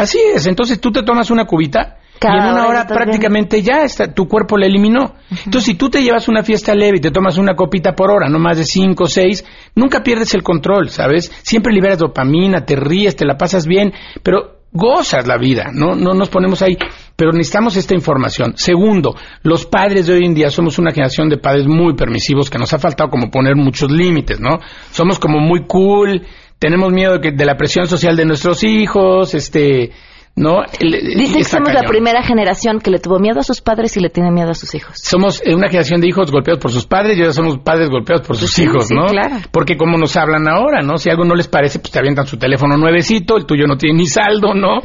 [0.00, 3.82] Así es, entonces tú te tomas una cubita Cada y en una hora prácticamente ya
[3.82, 5.14] está, tu cuerpo la eliminó.
[5.30, 8.30] Entonces si tú te llevas una fiesta leve y te tomas una copita por hora,
[8.30, 11.30] no más de cinco o seis, nunca pierdes el control, ¿sabes?
[11.42, 16.14] Siempre liberas dopamina, te ríes, te la pasas bien, pero gozas la vida, no, no
[16.14, 16.78] nos ponemos ahí,
[17.16, 18.54] pero necesitamos esta información.
[18.56, 22.58] Segundo, los padres de hoy en día somos una generación de padres muy permisivos que
[22.58, 24.60] nos ha faltado como poner muchos límites, ¿no?
[24.92, 26.22] Somos como muy cool,
[26.60, 29.90] tenemos miedo de, que- de la presión social de nuestros hijos, este,
[30.36, 30.58] ¿no?
[30.78, 34.10] Dicen que somos la primera generación que le tuvo miedo a sus padres y le
[34.10, 34.92] tiene miedo a sus hijos.
[35.02, 38.26] Somos eh, una generación de hijos golpeados por sus padres y ahora somos padres golpeados
[38.26, 39.06] por sus hijos, ¿no?
[39.06, 39.36] Claro.
[39.50, 40.98] Porque como nos hablan ahora, ¿no?
[40.98, 43.98] Si algo no les parece, pues te avientan su teléfono nuevecito, el tuyo no tiene
[43.98, 44.80] ni saldo, ¿no?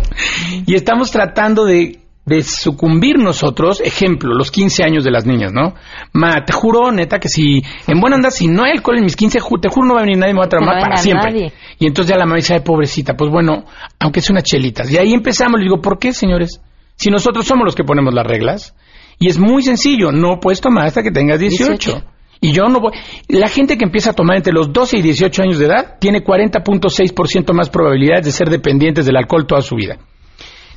[0.65, 5.75] Y estamos tratando de de sucumbir nosotros, ejemplo, los 15 años de las niñas, ¿no?
[6.11, 9.15] Ma, te juro, neta, que si en buena onda, si no hay alcohol en mis
[9.15, 11.53] 15, te juro no va a venir nadie, me va a traumar para siempre.
[11.77, 13.65] Y entonces ya la mamá dice, ay, pobrecita, pues bueno,
[13.99, 14.83] aunque es una chelita.
[14.89, 16.61] Y ahí empezamos, le digo, ¿por qué, señores?
[16.95, 18.75] Si nosotros somos los que ponemos las reglas,
[19.19, 22.03] y es muy sencillo, no puedes tomar hasta que tengas 18.
[22.41, 22.91] Y yo no voy.
[23.29, 26.23] La gente que empieza a tomar entre los 12 y 18 años de edad tiene
[26.23, 29.97] 40.6% más probabilidades de ser dependientes del alcohol toda su vida.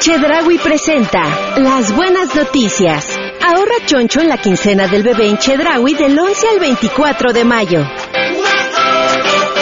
[0.00, 1.22] Chedragui presenta
[1.56, 3.18] Las Buenas Noticias.
[3.44, 7.80] Ahorra choncho en la quincena del bebé en Chedraui del 11 al 24 de mayo.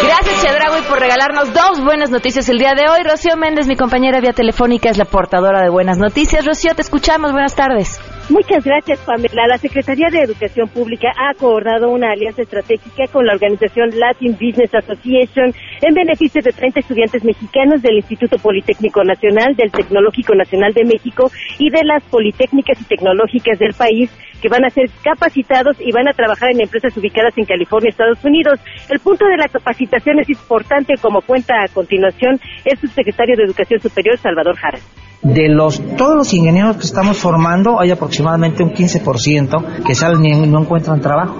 [0.03, 3.03] Gracias, Chedraui, por regalarnos dos buenas noticias el día de hoy.
[3.03, 6.45] Rocío Méndez, mi compañera vía telefónica, es la portadora de buenas noticias.
[6.45, 7.33] Rocío, te escuchamos.
[7.33, 7.99] Buenas tardes.
[8.29, 9.47] Muchas gracias, Pamela.
[9.47, 14.75] La Secretaría de Educación Pública ha acordado una alianza estratégica con la organización Latin Business
[14.75, 20.85] Association en beneficio de 30 estudiantes mexicanos del Instituto Politécnico Nacional, del Tecnológico Nacional de
[20.85, 24.11] México y de las Politécnicas y Tecnológicas del país
[24.43, 28.25] que van a ser capacitados y van a trabajar en empresas ubicadas en California, Estados
[28.25, 28.59] Unidos.
[28.91, 33.81] El punto de la capacitación es importante, como cuenta a continuación el subsecretario de Educación
[33.81, 34.79] Superior, Salvador Jara
[35.23, 40.47] de los todos los ingenieros que estamos formando hay aproximadamente un 15% que salen y
[40.47, 41.37] no encuentran trabajo.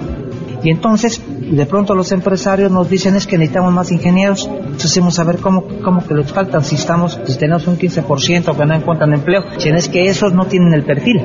[0.63, 4.47] Y entonces, de pronto los empresarios nos dicen es que necesitamos más ingenieros.
[4.47, 8.55] Entonces, decimos a ver cómo, cómo que les faltan si estamos, si tenemos un 15%
[8.55, 9.43] que no encuentran empleo.
[9.57, 11.21] Si es que esos no tienen el perfil.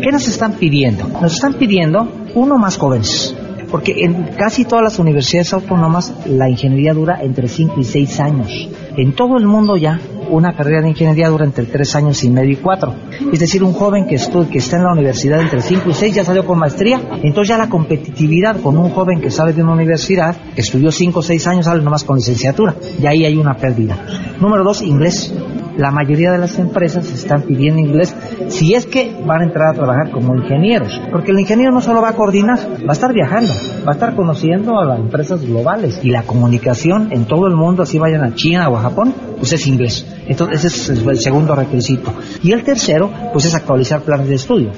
[0.00, 1.06] ¿Qué nos están pidiendo?
[1.20, 3.34] Nos están pidiendo, uno, más jóvenes
[3.70, 8.68] porque en casi todas las universidades autónomas la ingeniería dura entre 5 y 6 años.
[8.96, 12.52] En todo el mundo ya una carrera de ingeniería dura entre 3 años y medio
[12.52, 12.94] y 4.
[13.32, 14.16] Es decir, un joven que,
[14.50, 17.00] que está en la universidad entre 5 y 6 ya salió con maestría.
[17.22, 21.22] Entonces ya la competitividad con un joven que sale de una universidad, estudió 5 o
[21.22, 22.74] 6 años, sale nomás con licenciatura.
[23.00, 23.96] Y ahí hay una pérdida.
[24.40, 25.32] Número 2, inglés
[25.78, 28.14] la mayoría de las empresas están pidiendo inglés
[28.48, 31.00] si es que van a entrar a trabajar como ingenieros.
[31.12, 33.52] Porque el ingeniero no solo va a coordinar, va a estar viajando,
[33.86, 37.84] va a estar conociendo a las empresas globales y la comunicación en todo el mundo,
[37.84, 40.04] así vayan a China o a Japón, pues es inglés.
[40.28, 42.14] Entonces ese es el segundo requisito.
[42.42, 44.72] Y el tercero, pues es actualizar planes de estudio.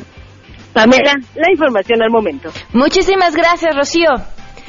[0.72, 2.50] Pamela, la información al momento.
[2.72, 4.10] Muchísimas gracias, Rocío.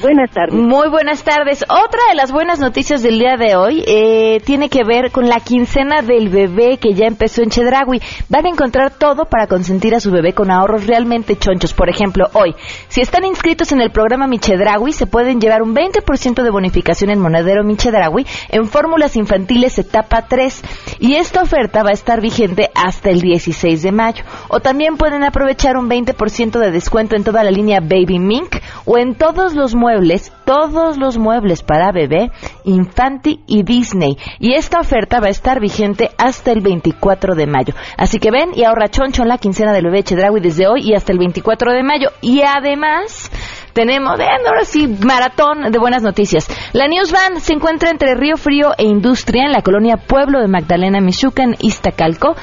[0.02, 0.56] Buenas tardes.
[0.56, 1.64] Muy buenas tardes.
[1.64, 5.40] Otra de las buenas noticias del día de hoy eh, tiene que ver con la
[5.40, 8.02] quincena del bebé que ya empezó en Chedragui.
[8.28, 11.74] Van a encontrar todo para consentir a su bebé con ahorros realmente chonchos.
[11.74, 12.56] Por ejemplo, hoy,
[12.88, 17.20] si están inscritos en el programa Michedragui, se pueden llevar un 20% de bonificación en
[17.20, 20.64] monedero Michedragui en fórmulas infantiles etapa 3.
[21.02, 24.24] Y esta oferta va a estar vigente hasta el 16 de mayo.
[24.50, 29.00] O también pueden aprovechar un 20% de descuento en toda la línea Baby Mink o
[29.00, 32.30] en todos los muebles, todos los muebles para bebé,
[32.66, 34.16] Infanti y Disney.
[34.38, 37.74] Y esta oferta va a estar vigente hasta el 24 de mayo.
[37.98, 40.94] Así que ven y ahorra choncho en la quincena del bebé Chedraui desde hoy y
[40.94, 42.10] hasta el 24 de mayo.
[42.22, 43.32] Y además...
[43.74, 46.48] Tenemos, ven, ahora sí, maratón de buenas noticias.
[46.74, 50.48] La News Van se encuentra entre Río Frío e Industria en la colonia Pueblo de
[50.48, 52.36] Magdalena, Michoacán, Iztacalco.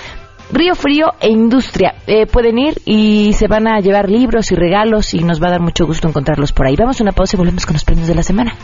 [0.51, 1.95] Río Frío e Industria.
[2.07, 5.51] Eh, pueden ir y se van a llevar libros y regalos y nos va a
[5.51, 6.77] dar mucho gusto encontrarlos por ahí.
[6.77, 8.55] Vamos a una pausa y volvemos con los premios de la semana.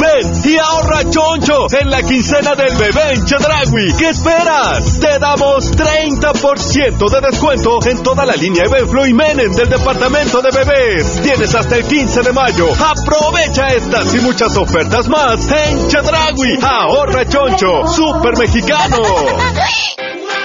[0.00, 3.94] Ven y ahorra choncho en la quincena del bebé en Chedragui.
[3.98, 5.00] ¿Qué esperas?
[5.00, 10.50] Te damos 30% de descuento en toda la línea Evenflo y Menem del departamento de
[10.50, 11.20] bebés.
[11.22, 12.68] Tienes hasta el 15 de mayo.
[12.74, 16.58] Aprovecha estas y muchas ofertas más en Chedragui.
[16.62, 18.98] Ahorra choncho, super mexicano.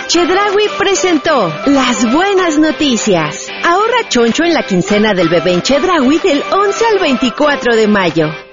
[0.08, 3.48] Chedragui presentó las buenas noticias.
[3.64, 8.53] Ahorra choncho en la quincena del bebé en Chedragui del 11 al 24 de mayo.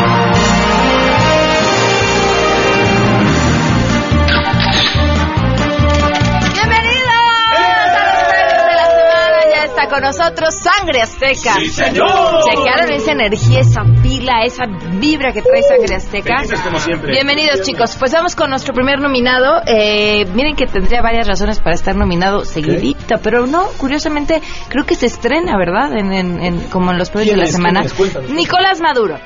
[10.01, 11.53] Con nosotros Sangre Azteca.
[11.59, 12.07] ¡Sí, señor!
[12.49, 16.37] Chequearon esa energía, esa pila, esa vibra que trae Sangre Azteca.
[16.37, 17.11] Felices como siempre.
[17.11, 17.95] Bienvenidos, chicos.
[17.99, 19.61] Pues vamos con nuestro primer nominado.
[19.67, 24.95] Eh, miren que tendría varias razones para estar nominado seguidito, pero no, curiosamente, creo que
[24.95, 25.95] se estrena, ¿verdad?
[25.97, 27.81] En, en- en- como en los premios de la semana.
[28.29, 29.19] Nicolás Maduro.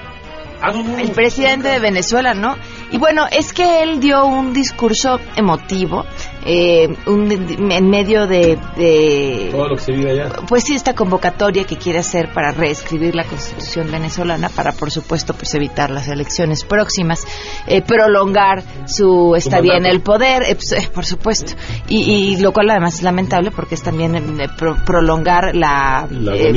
[0.62, 2.56] Ah, no, no, El presidente de Venezuela, ¿no?
[2.96, 6.06] Y bueno, es que él dio un discurso emotivo
[6.48, 7.30] eh, un-
[7.72, 10.30] en medio de, de Todo lo que se vive allá.
[10.48, 15.34] pues sí, esta convocatoria que quiere hacer para reescribir la constitución venezolana para, por supuesto,
[15.34, 17.26] pues evitar las elecciones próximas,
[17.68, 21.54] eh, prolongar su estadía en el poder, eh, pues, eh, por supuesto,
[21.90, 26.08] y, y lo cual además es lamentable porque es también eh, pro- prolongar la,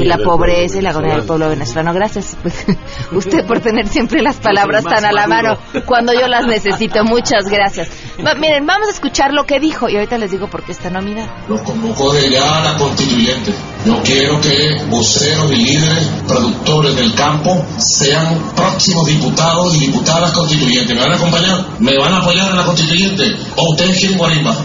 [0.05, 1.94] La pobreza y la agonía del pueblo venezolano.
[1.94, 2.64] Gracias, pues,
[3.12, 5.57] usted por tener siempre las palabras tan a la mano.
[5.87, 7.04] Cuando yo las necesito.
[7.04, 7.88] Muchas gracias.
[8.24, 10.90] Va, miren, vamos a escuchar lo que dijo y ahorita les digo por qué está
[10.90, 11.28] nominado.
[11.48, 13.52] Los convocó de ya a la constituyente.
[13.84, 20.94] Yo quiero que voceros y líderes, productores del campo, sean próximos diputados y diputadas constituyentes.
[20.94, 21.66] ¿Me van a acompañar?
[21.78, 23.24] ¿Me van a apoyar en la constituyente?
[23.56, 24.56] ¿O ustedes quieren guarimba?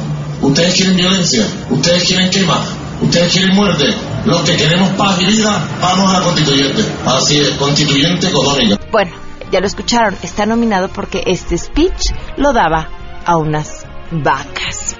[0.42, 1.48] ¿Ustedes quieren violencia?
[1.70, 2.66] ¿Ustedes quieren quema?
[3.02, 3.86] ¿Ustedes quieren muerte?
[4.26, 6.84] Los que queremos paz y vida, vamos a la constituyente.
[7.06, 8.80] Así es, constituyente económica.
[8.92, 9.12] Bueno,
[9.54, 12.90] ya lo escucharon, está nominado porque este speech lo daba
[13.24, 14.98] a unas vacas.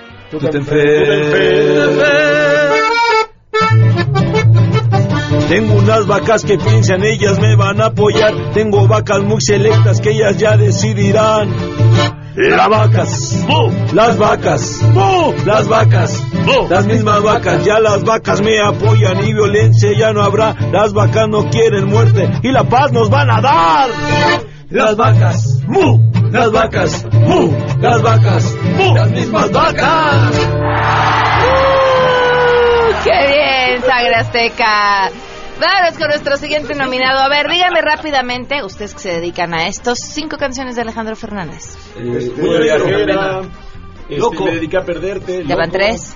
[5.50, 8.54] Tengo unas vacas que piensan ellas me van a apoyar.
[8.54, 11.50] Tengo vacas muy selectas que ellas ya decidirán.
[12.36, 13.46] Las vacas,
[13.94, 14.82] las vacas,
[15.46, 16.24] las vacas,
[16.68, 20.56] las mismas vacas, ya las vacas me apoyan y violencia ya no habrá.
[20.72, 23.90] Las vacas no quieren muerte y la paz nos van a dar.
[24.72, 30.32] Las vacas, mu, las vacas, mu, las vacas, mu, las mismas vacas.
[33.04, 35.12] ¡Qué bien, Sangre Azteca!
[35.60, 37.20] Vámonos con nuestro siguiente nominado.
[37.20, 41.78] A ver, díganme rápidamente, ustedes que se dedican a estos, cinco canciones de Alejandro Fernández.
[41.96, 42.20] Moño
[42.88, 43.50] negro,
[44.10, 44.46] Loco.
[44.46, 45.44] me dediqué a perderte.
[45.46, 45.78] Ya van loco.
[45.80, 46.16] tres.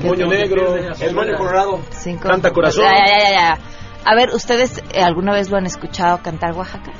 [0.00, 1.80] Moño negro, el moño colorado.
[1.90, 2.28] Cinco.
[2.28, 2.84] Canta corazón.
[2.84, 3.58] Ya, ya, ya, ya.
[4.04, 6.92] A ver, ¿ustedes eh, alguna vez lo han escuchado cantar Oaxaca?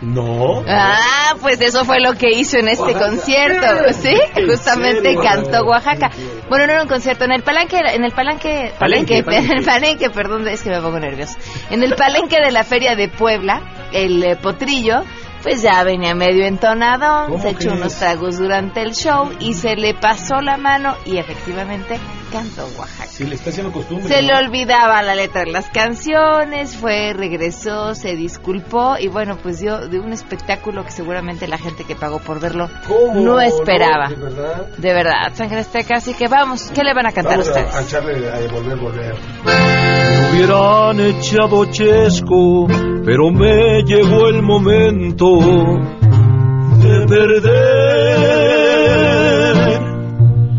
[0.00, 0.64] No.
[0.66, 3.06] Ah, pues eso fue lo que hizo en este Oaxaca.
[3.06, 4.14] concierto, ¿sí?
[4.34, 5.20] ¿En Justamente serio?
[5.22, 6.10] cantó Oaxaca.
[6.48, 9.46] Bueno, no era un concierto, en el palenque, en el palenque, Palenque, palenque.
[9.52, 11.36] en el palenque, perdón, es que me pongo nervioso.
[11.70, 13.60] En el palenque de la Feria de Puebla,
[13.92, 15.02] el eh, potrillo,
[15.42, 19.76] pues ya venía medio entonado, ¿Cómo se echó unos tragos durante el show y se
[19.76, 21.98] le pasó la mano y efectivamente
[22.32, 23.10] cantó Oaxaca.
[23.10, 24.08] Sí, le está haciendo costumbre.
[24.08, 24.28] Se ¿no?
[24.28, 29.88] le olvidaba la letra de las canciones, fue, regresó, se disculpó y bueno, pues dio
[29.88, 33.20] de un espectáculo que seguramente la gente que pagó por verlo ¿Cómo?
[33.20, 34.08] no esperaba.
[34.08, 34.66] ¿De verdad?
[34.78, 37.74] De verdad, sangre azteca, así que vamos, ¿qué le van a cantar Vamos ustedes?
[37.74, 39.14] a, a echarle a devolver, volver.
[39.44, 42.66] Me hubieran echado chesco,
[43.04, 48.32] pero me llegó el momento de perder.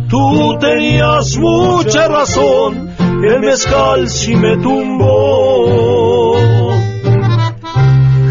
[0.10, 2.90] Tú tenías mucha razón,
[3.24, 6.38] el mezcal sí me tumbó.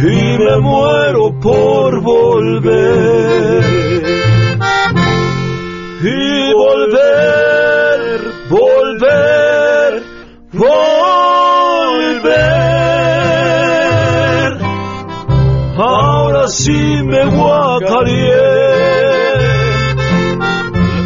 [0.01, 3.65] Y me muero por volver.
[6.03, 8.21] Y volver,
[8.51, 10.03] volver,
[10.53, 10.92] volver.
[16.53, 18.37] Ahora sí me guacareé.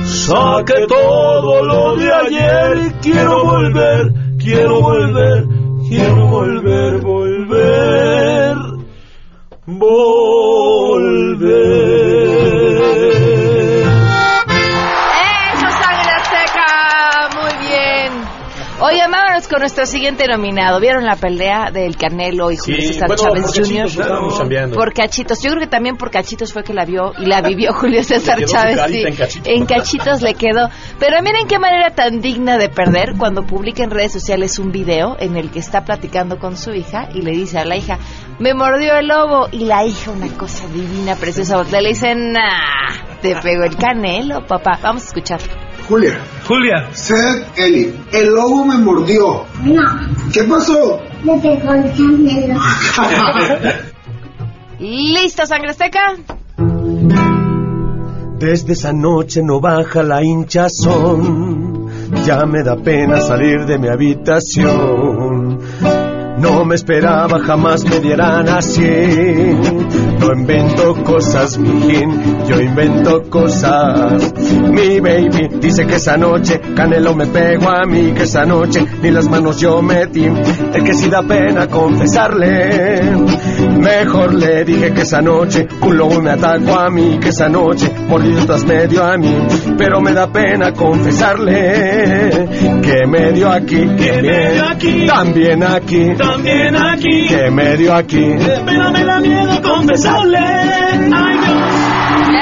[0.05, 2.93] Saque todo lo de ayer.
[3.01, 5.47] Quiero volver, quiero volver,
[5.89, 8.57] quiero volver, volver.
[9.67, 11.07] Volver.
[19.57, 20.79] Con nuestro siguiente nominado.
[20.81, 24.75] ¿Vieron la pelea del Canelo y Julio Sí, César bueno, Chávez Jr.?
[24.75, 25.43] Por cachitos.
[25.43, 28.45] Yo creo que también por cachitos fue que la vio y la vivió Julio César
[28.45, 28.79] Chávez.
[28.89, 29.03] sí.
[29.03, 29.49] en cachitos.
[29.51, 30.69] En cachitos le quedó.
[30.99, 35.17] Pero miren qué manera tan digna de perder cuando publica en redes sociales un video
[35.19, 37.99] en el que está platicando con su hija y le dice a la hija,
[38.39, 39.49] me mordió el lobo.
[39.53, 44.79] Y la hija, una cosa divina, preciosa, le dice, nah, te pegó el canelo, papá.
[44.83, 45.41] Vamos a escuchar.
[45.89, 46.19] Julia,
[46.49, 49.45] Julia, Seth, Eli, el lobo me mordió.
[49.63, 49.83] No,
[50.33, 51.01] ¿Qué pasó?
[51.23, 52.61] me pegó el canelo.
[54.81, 56.01] ¿Listo, sangre azteca?
[58.39, 61.87] Desde esa noche no baja la hinchazón.
[62.25, 65.59] Ya me da pena salir de mi habitación.
[66.39, 68.85] No me esperaba jamás me dieran así.
[70.27, 74.35] No invento cosas, mijín, yo invento cosas.
[74.73, 79.13] Mi baby dice que esa noche Canelo me pegó a mí, que esa noche ni
[79.13, 80.25] las manos yo metí.
[80.25, 83.03] El que sí da pena confesarle.
[83.79, 87.89] Mejor le dije que esa noche un lobo me atacó a mí, que esa noche
[88.09, 89.33] mordió tras medio a mí.
[89.79, 92.49] Pero me da pena confesarle
[92.83, 97.95] que me dio aquí, que me dio aquí, también aquí, también aquí, que me dio
[97.95, 98.27] aquí.
[98.67, 100.16] Pero me da miedo confesarle.
[100.19, 101.11] Ay,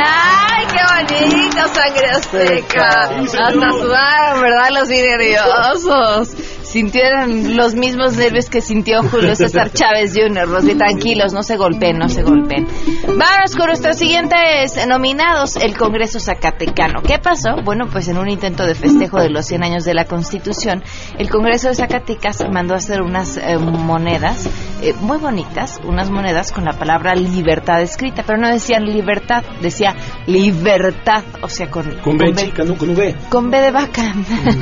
[0.07, 2.89] ¡Ay, qué bonito, sangre azteca!
[2.89, 4.69] Hasta sudaron, ¿verdad?
[4.71, 6.37] Los nerviosos.
[6.75, 10.49] Sintieron los mismos nervios que sintió Julio César Chávez Jr.
[10.49, 12.67] Rosy, tranquilos, no se golpeen, no se golpeen.
[13.07, 17.01] Vamos con nuestros siguientes nominados, el Congreso Zacatecano.
[17.03, 17.51] ¿Qué pasó?
[17.65, 20.83] Bueno, pues en un intento de festejo de los 100 años de la Constitución,
[21.17, 24.51] el Congreso de Zacatecas mandó a hacer unas eh, monedas
[24.83, 29.95] eh, muy bonitas, unas monedas con la palabra libertad escrita, pero no decían libertad, decía
[30.27, 33.15] libertad, o sea, con, Con B, chica, no con V.
[33.29, 34.13] con B de vaca,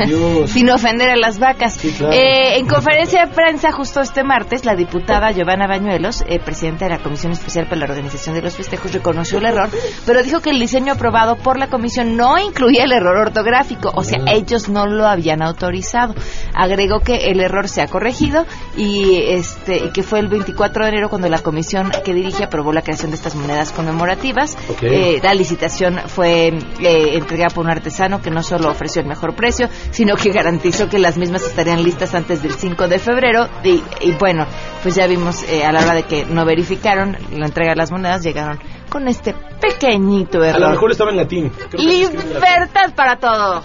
[0.06, 0.50] Dios.
[0.50, 1.72] sin ofender a las vacas.
[1.72, 2.14] Sí, claro.
[2.14, 6.92] Eh, en conferencia de prensa justo este martes, la diputada Giovanna Bañuelos, eh, presidenta de
[6.92, 9.68] la Comisión Especial para la Organización de los Festejos, reconoció el error,
[10.07, 14.05] pero dijo que el diseño aprobado por la comisión no incluía el error ortográfico, o
[14.05, 16.14] sea, ellos no lo habían autorizado.
[16.55, 18.46] Agregó que el error se ha corregido
[18.76, 22.72] y este y que fue el 24 de enero cuando la comisión que dirige aprobó
[22.72, 24.57] la creación de estas monedas conmemorativas.
[24.82, 29.34] Eh, la licitación fue eh, entregada por un artesano que no solo ofreció el mejor
[29.34, 33.49] precio, sino que garantizó que las mismas estarían listas antes del 5 de febrero.
[33.64, 34.47] Y, y bueno,
[34.82, 37.90] pues ya vimos eh, a la hora de que no verificaron la entrega de las
[37.90, 40.70] monedas, llegaron con este pequeñito A lo error.
[40.72, 41.53] mejor estaba en latín.
[41.72, 41.86] En.
[41.86, 43.64] Libertad para todos.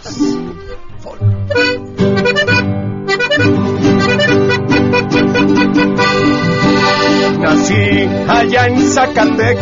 [7.39, 9.61] Nací allá en Zacatecas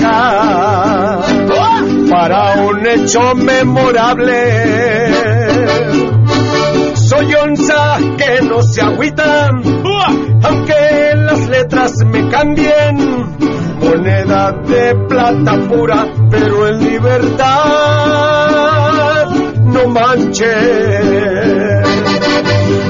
[2.10, 5.25] para un hecho memorable.
[7.08, 9.50] Soy onza que no se agüita,
[10.44, 12.98] aunque las letras me cambien.
[13.80, 17.46] Moneda de plata pura, pero en libertad
[19.66, 20.50] no manches.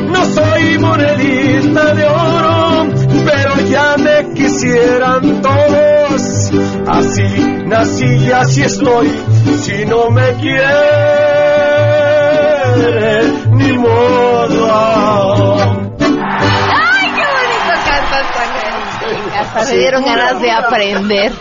[0.08, 2.88] No soy monedita de oro,
[3.26, 6.52] pero ya me quisieran todos
[6.88, 7.26] así,
[8.34, 9.12] así estoy.
[9.62, 10.36] Si no me
[13.52, 14.68] ni modo.
[16.00, 18.56] ¡Ay, qué bonito cantas, Juan!
[19.40, 21.32] Hasta me dieron ganas de aprender.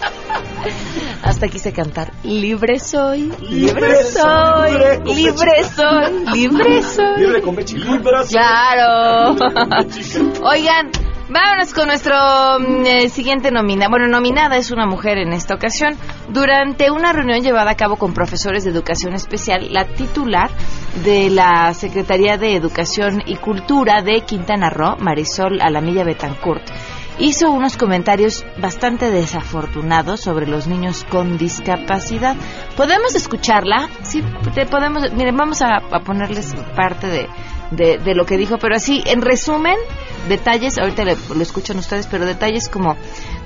[1.23, 2.13] Hasta quise cantar.
[2.23, 4.73] Libre soy, libre soy,
[5.05, 7.17] libre soy, libre soy.
[7.19, 7.57] Libre con.
[7.57, 9.35] Libre Claro.
[10.43, 10.91] Oigan,
[11.35, 12.15] vámonos con nuestro
[12.61, 13.91] mm, eh, siguiente nominada.
[13.91, 15.97] Bueno, nominada es una mujer en esta ocasión.
[16.29, 20.51] Durante una reunión llevada a cabo con profesores de educación especial, la titular
[21.05, 26.63] de la Secretaría de Educación y Cultura de Quintana Roo, Marisol Alamilla Betancourt,
[27.19, 32.37] hizo unos comentarios bastante desafortunados sobre los niños con discapacidad.
[32.77, 33.89] ¿Podemos escucharla?
[34.03, 34.23] Sí,
[34.71, 35.13] podemos.
[35.13, 37.29] Miren, vamos a, a ponerles parte de,
[37.77, 39.77] de, de lo que dijo, pero así, en resumen,
[40.29, 42.97] detalles, ahorita le- lo escuchan ustedes, pero detalles como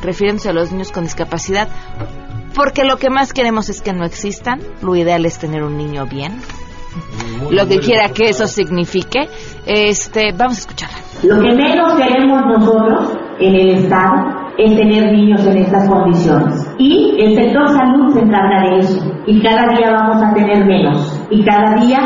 [0.03, 1.69] refiriéndose a los niños con discapacidad,
[2.55, 6.07] porque lo que más queremos es que no existan, lo ideal es tener un niño
[6.07, 6.41] bien,
[7.51, 9.29] lo que quiera que eso signifique.
[9.67, 10.97] Este, vamos a escucharla.
[11.23, 14.15] Lo que menos queremos nosotros en el Estado
[14.57, 16.67] es tener niños en estas condiciones.
[16.79, 19.13] Y el sector salud se encarga de eso.
[19.27, 21.21] Y cada día vamos a tener menos.
[21.31, 22.01] Y cada día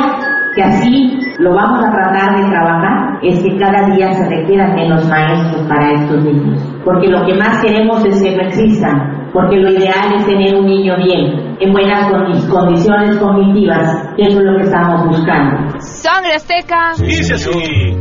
[0.55, 5.09] que así lo vamos a tratar de trabajar es que cada día se requieran menos
[5.09, 6.62] maestros para estos niños.
[6.84, 9.30] Porque lo que más queremos es que no existan.
[9.32, 14.38] Porque lo ideal es tener un niño bien, en buenas condi- condiciones cognitivas, que eso
[14.40, 15.78] es lo que estamos buscando.
[15.80, 16.90] Sangre Azteca.
[16.98, 17.96] Dice así.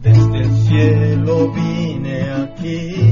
[0.00, 3.03] Desde el cielo vine aquí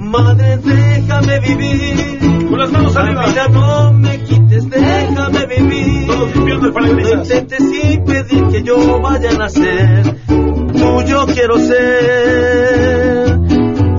[0.00, 2.18] Madre, déjame vivir.
[2.48, 3.26] Con las manos La arriba.
[3.26, 6.06] vida no me quites, déjame vivir.
[6.06, 7.30] Todos limpiando el No parabrisas.
[7.30, 7.60] intentes
[7.92, 10.16] impedir que yo vaya a nacer.
[10.26, 13.38] Tuyo quiero ser.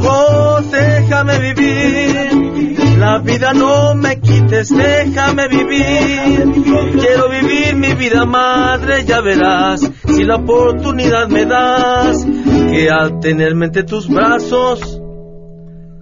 [0.08, 2.95] Oh, déjame vivir.
[2.99, 6.64] La vida no me quites, déjame vivir.
[6.99, 9.82] Quiero vivir mi vida, madre, ya verás.
[10.08, 12.26] Si la oportunidad me das,
[12.76, 15.00] que al tenerme entre tus brazos,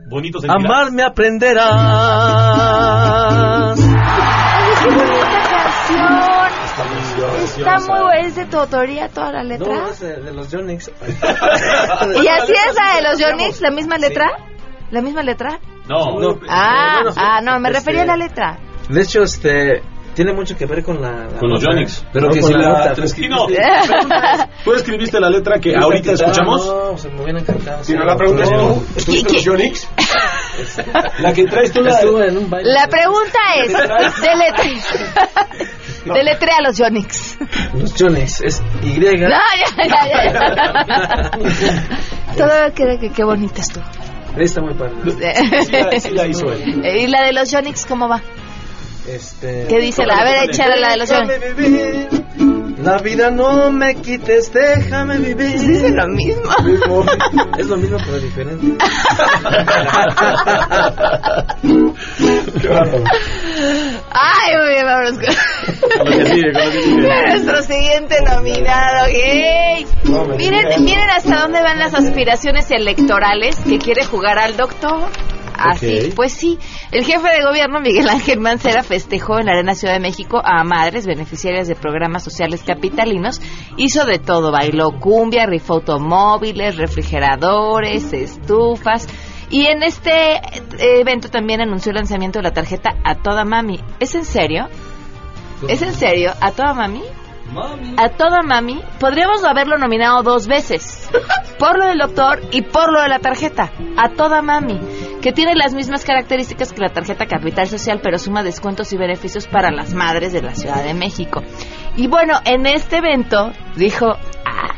[0.09, 0.65] Bonito sentirás.
[0.65, 1.63] amarme aprenderás.
[4.81, 6.23] ¡Qué bonita canción!
[6.63, 8.27] Está muy buena.
[8.27, 9.67] ¿Es de tu autoría toda la letra?
[9.67, 10.87] No, es de, de los Jonix.
[12.23, 13.61] ¿Y así es la de los Yonix?
[13.61, 14.31] ¿La misma letra?
[14.91, 15.59] ¿La misma letra?
[15.87, 16.39] No, No.
[16.49, 18.57] Ah, ah, no, me este, refería a la letra.
[18.89, 19.81] De hecho, este
[20.15, 22.05] tiene mucho que ver con la, la Con los Yonix.
[22.13, 22.93] Pero No, que si la la, nota.
[22.93, 23.47] tres- Sí, no.
[24.63, 26.65] ¿Tú escribiste la letra que ahorita escuchamos?
[26.65, 27.83] No, se me hubieran encantado.
[27.83, 28.49] Sí, no, la pregunta es.
[28.49, 29.87] ¿tú ¿estuviste en los Yonix?
[31.19, 31.91] La que traes tú la...
[31.91, 32.71] Estuve en un baile.
[32.71, 34.71] La pregunta es, deletre...
[36.13, 37.37] deletrea a los Yonix.
[37.73, 38.99] Los Jonix es Y.
[38.99, 39.39] No, ya,
[39.77, 41.31] ya, ya.
[41.31, 42.37] ya.
[42.37, 43.83] Todo cree que qué bonita estuvo.
[44.37, 44.93] Está muy padre.
[45.63, 46.83] Sí la, sí la hizo él.
[46.85, 48.21] ¿Y la de los Yonix cómo va?
[49.07, 50.15] Este, ¿Qué dice la?
[50.15, 51.09] A ver, échale la de los
[51.57, 52.07] vivir.
[52.83, 55.59] La vida no me quites, déjame vivir.
[55.59, 57.05] Dice lo mismo.
[57.57, 58.77] Es lo mismo pero diferente.
[64.11, 65.33] Ay, muy bien, vámonos con...
[67.01, 69.07] Nuestro siguiente nominado.
[69.07, 69.85] Me
[70.37, 75.09] Miren, miren hasta dónde van las aspiraciones electorales que quiere jugar al doctor.
[75.57, 76.15] Así, Ok.
[76.15, 76.57] pues sí.
[76.91, 80.63] El jefe de gobierno, Miguel Ángel Mancera, festejó en la Arena Ciudad de México a
[80.63, 83.41] madres beneficiarias de programas sociales capitalinos.
[83.77, 89.07] Hizo de todo, bailó cumbia, rifó automóviles, refrigeradores, estufas.
[89.49, 90.41] Y en este
[90.79, 93.79] evento también anunció el lanzamiento de la tarjeta A Toda Mami.
[93.99, 94.67] ¿Es en serio?
[95.67, 96.33] ¿Es en serio?
[96.41, 97.03] ¿A Toda Mami?
[97.97, 98.81] A Toda Mami.
[98.99, 101.07] Podríamos haberlo nominado dos veces.
[101.59, 103.71] Por lo del doctor y por lo de la tarjeta.
[103.95, 104.79] A Toda Mami.
[105.23, 109.47] Que tiene las mismas características que la tarjeta Capital Social, pero suma descuentos y beneficios
[109.47, 111.41] para las madres de la Ciudad de México.
[111.95, 114.17] Y bueno, en este evento dijo,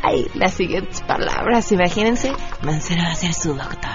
[0.03, 1.71] ay, las siguientes palabras.
[1.71, 2.31] Imagínense,
[2.61, 3.89] Mancera va a ser su doctor.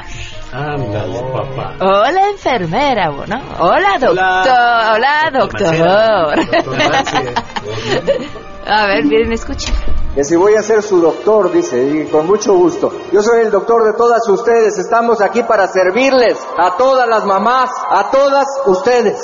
[0.53, 1.77] Ándale, papá.
[1.81, 3.37] Hola enfermera, bueno.
[3.61, 4.19] Hola doctor.
[4.19, 5.75] Hola, doctor.
[8.67, 9.73] a ver, miren, escuchen.
[10.15, 12.93] Que si voy a ser su doctor, dice, y con mucho gusto.
[13.13, 17.71] Yo soy el doctor de todas ustedes, estamos aquí para servirles, a todas las mamás,
[17.89, 19.19] a todas ustedes.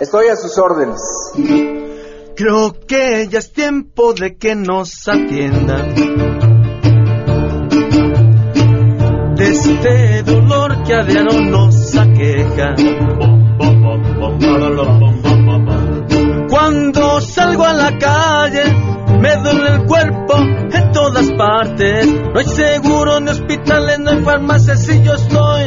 [0.00, 1.00] Estoy a sus órdenes.
[2.34, 5.94] Creo que ya es tiempo de que nos atiendan
[9.52, 12.74] este dolor que a diario nos aqueja.
[16.48, 18.62] Cuando salgo a la calle,
[19.20, 22.06] me duele el cuerpo en todas partes.
[22.06, 25.61] No hay seguro, ni hospitales, no hay farmacias, si yo estoy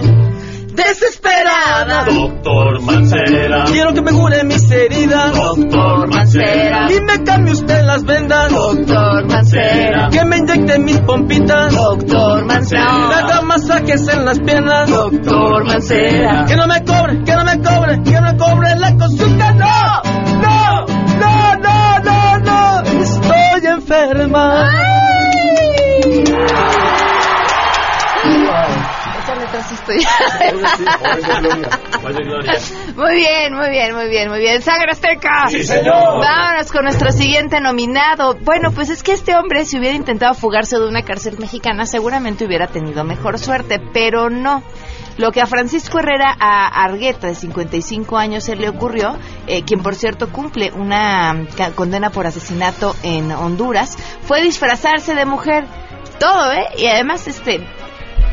[0.76, 2.06] desesperada.
[2.06, 3.66] Doctor Mancera.
[3.66, 5.34] Quiero que me cure mis heridas.
[5.34, 6.88] Doctor Mancera.
[6.92, 8.52] Y me cambie usted las vendas.
[8.52, 10.10] Doctor Mancera.
[10.12, 11.74] Que me inyecte mis pompitas.
[11.74, 13.08] Doctor Mancera.
[13.08, 14.90] Me haga masajes en las piernas.
[14.90, 16.46] Doctor Mancera.
[16.46, 19.52] Que no me cobre, que no me cobre, que no me cobre la consulta.
[19.54, 20.02] ¡No!
[20.42, 20.86] ¡No!
[21.20, 23.02] ¡No, no, no, no!
[23.02, 24.70] Estoy enferma.
[29.74, 29.98] Estoy.
[32.96, 34.62] Muy bien, muy bien, muy bien, muy bien.
[34.62, 35.48] Sangre Azteca.
[35.50, 36.20] Sí, señor.
[36.20, 38.36] Vámonos con nuestro siguiente nominado.
[38.42, 42.46] Bueno, pues es que este hombre, si hubiera intentado fugarse de una cárcel mexicana, seguramente
[42.46, 44.64] hubiera tenido mejor suerte, pero no.
[45.18, 49.82] Lo que a Francisco Herrera a Argueta, de 55 años, se le ocurrió, eh, quien
[49.82, 55.66] por cierto cumple una ca- condena por asesinato en Honduras, fue disfrazarse de mujer.
[56.20, 56.66] Todo, ¿eh?
[56.78, 57.66] Y además, este,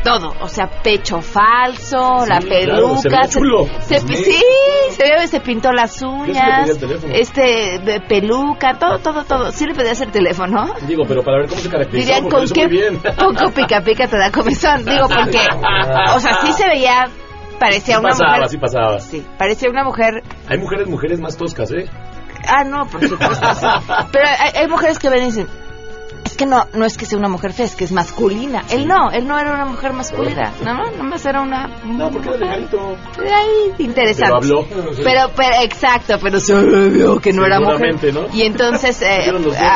[0.03, 3.65] todo, o sea, pecho falso, la claro, peluca, se veía chulo.
[3.81, 4.15] se- Sí.
[4.15, 4.41] sí,
[4.91, 7.13] se, ve, se pintó las Yo sí le uñas, pedí el teléfono.
[7.15, 9.51] este, de peluca, todo, todo, todo.
[9.51, 10.73] Sí le pedías el teléfono.
[10.87, 12.05] Digo, pero para ver cómo se caracteriza.
[12.15, 14.83] Dirían con qué poco pica pica te da comezón.
[14.85, 15.39] Digo, porque,
[16.15, 17.07] o sea, sí se veía,
[17.59, 18.49] parecía Sí una pasaba, mujer.
[18.49, 18.99] sí pasaba.
[18.99, 20.21] Sí, parecía una mujer.
[20.49, 21.85] Hay mujeres, mujeres más toscas, ¿eh?
[22.47, 23.53] Ah, no, por supuesto.
[23.55, 23.65] sí.
[24.11, 25.47] Pero hay, hay mujeres que ven y dicen.
[26.33, 28.63] Es que no, no es que sea una mujer fea, es que es masculina.
[28.71, 30.51] Él no, él no era una mujer masculina.
[30.65, 31.67] No, no, nomás era una.
[31.85, 32.97] No, porque era delgadito.
[33.19, 34.23] Ay, interesante.
[34.41, 34.67] Pero habló.
[35.03, 36.55] Pero, pero, exacto, pero se
[36.89, 38.11] vio que no era mujer.
[38.11, 38.25] ¿no?
[38.33, 39.31] Y entonces, eh,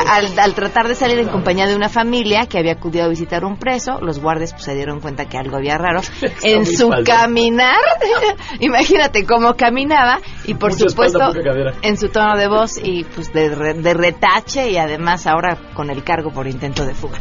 [0.10, 3.46] al, al tratar de salir en compañía de una familia que había acudido a visitar
[3.46, 6.02] un preso, los guardias pues, se dieron cuenta que algo había raro.
[6.42, 7.04] en su falso.
[7.06, 7.76] caminar,
[8.62, 13.32] imagínate cómo caminaba, y por Mucha supuesto, espalda, en su tono de voz y pues
[13.32, 17.18] de, re- de retache, y además ahora con el cargo por intento de fuga.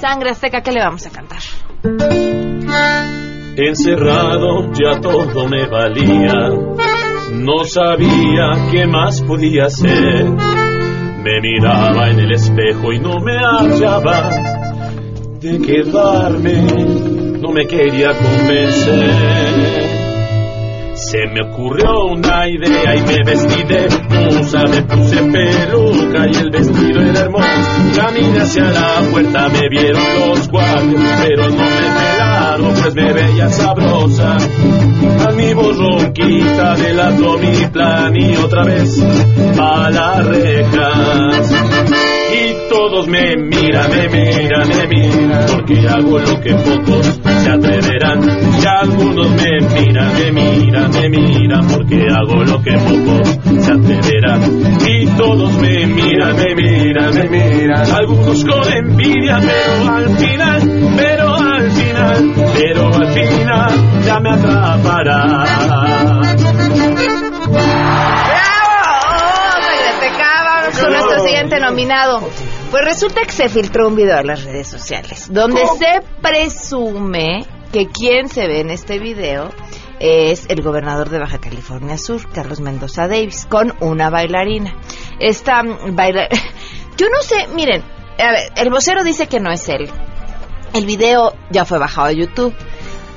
[0.00, 1.40] Sangre Azteca, ¿qué le vamos a cantar?
[3.56, 6.50] Encerrado ya todo me valía.
[7.32, 10.24] No sabía qué más podía hacer.
[11.22, 14.30] Me miraba en el espejo y no me hallaba
[15.40, 16.62] de quedarme.
[17.40, 19.81] No me quería convencer.
[21.10, 26.50] Se me ocurrió una idea y me vestí de musa, me puse peluca y el
[26.50, 27.46] vestido era hermoso.
[27.96, 33.48] Caminé hacia la puerta, me vieron los guardias, pero no me pelaron, pues me veía
[33.48, 34.36] sabrosa.
[34.36, 39.04] A mi voz ronquita delató mi plan y otra vez
[39.58, 42.01] a las rejas.
[42.82, 48.20] Todos me miran, me miran, me miran, porque hago lo que pocos se atreverán.
[48.60, 54.42] Y algunos me miran, me miran, me miran, porque hago lo que pocos se atreverán.
[54.84, 61.34] Y todos me miran, me miran, me miran, algunos con envidia, pero al final, pero
[61.36, 65.46] al final, pero al final ya me atraparán.
[67.46, 67.82] ¡Bravo!
[70.44, 72.28] Vamos con nuestro siguiente nominado.
[72.72, 77.88] Pues resulta que se filtró un video a las redes sociales donde se presume que
[77.88, 79.50] quien se ve en este video
[80.00, 84.74] es el gobernador de Baja California Sur, Carlos Mendoza Davis, con una bailarina.
[85.20, 86.34] Esta bailarina...
[86.96, 87.84] Yo no sé, miren,
[88.18, 89.90] a ver, el vocero dice que no es él.
[90.72, 92.54] El video ya fue bajado a YouTube.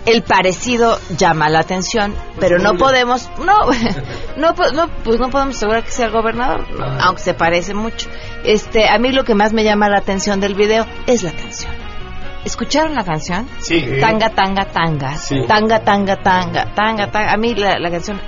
[0.05, 3.65] El parecido llama la atención, pero no podemos, no,
[4.37, 8.09] no, no, pues no podemos asegurar que sea el gobernador, no, aunque se parece mucho.
[8.43, 11.73] Este, a mí lo que más me llama la atención del video es la canción.
[12.45, 13.49] ¿Escucharon la canción?
[13.57, 13.83] Sí.
[13.99, 15.17] Tanga, tanga, tanga.
[15.17, 15.41] Sí.
[15.47, 16.75] Tanga, tanga, tanga.
[16.75, 17.33] Tanga, tanga.
[17.33, 18.21] A mí la, la canción.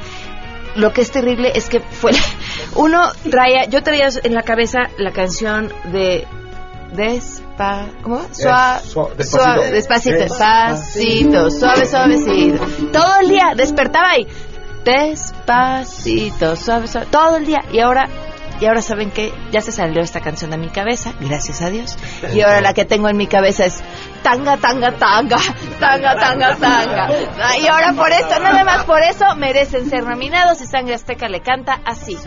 [0.76, 2.14] Lo que es terrible es que fue.
[2.76, 3.66] Uno traía.
[3.66, 6.26] Yo traía en la cabeza la canción de.
[7.58, 7.86] Despa.
[8.04, 8.16] ¿Cómo?
[8.18, 8.24] va?
[8.32, 9.44] Sua- su- despacito.
[9.44, 10.18] suave, despacito.
[10.20, 11.52] Despacito.
[11.52, 12.66] Suave, suavecito.
[12.92, 14.28] Todo el día despertaba ahí.
[14.86, 16.56] Despacito.
[16.56, 17.08] Suave, suave.
[17.10, 17.64] Todo el día.
[17.72, 18.08] Y ahora.
[18.60, 21.96] Y ahora saben que ya se salió esta canción de mi cabeza, gracias a Dios.
[22.34, 23.84] Y ahora la que tengo en mi cabeza es
[24.24, 25.38] tanga, tanga, tanga,
[25.80, 27.10] tanga, tanga, tanga.
[27.60, 31.42] Y ahora por eso, nada más por eso, merecen ser nominados y Sangre Azteca le
[31.42, 32.18] canta así.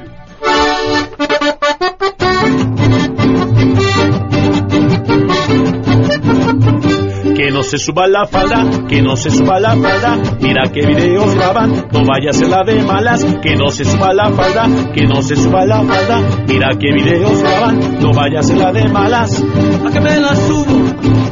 [7.41, 10.18] Que no se suba la falda, que no se suba la falda.
[10.43, 13.24] Mira qué videos graban, no vaya a ser la de malas.
[13.41, 16.20] Que no se suba la falda, que no se suba la falda.
[16.47, 19.43] Mira qué videos graban, no vaya a ser la de malas.
[19.43, 20.84] A que me la subo,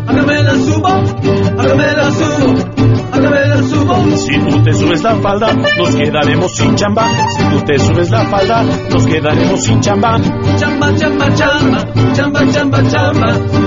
[0.07, 2.55] a que me la subo, a que me la subo,
[3.13, 4.17] a que me la subo.
[4.17, 7.07] Si tú te subes la falda, nos quedaremos sin chamba.
[7.37, 10.19] Si tú te subes la falda, nos quedaremos sin chamba.
[10.57, 11.81] Chamba chamba, chamba,
[12.15, 13.19] chamba, chamba, chamba,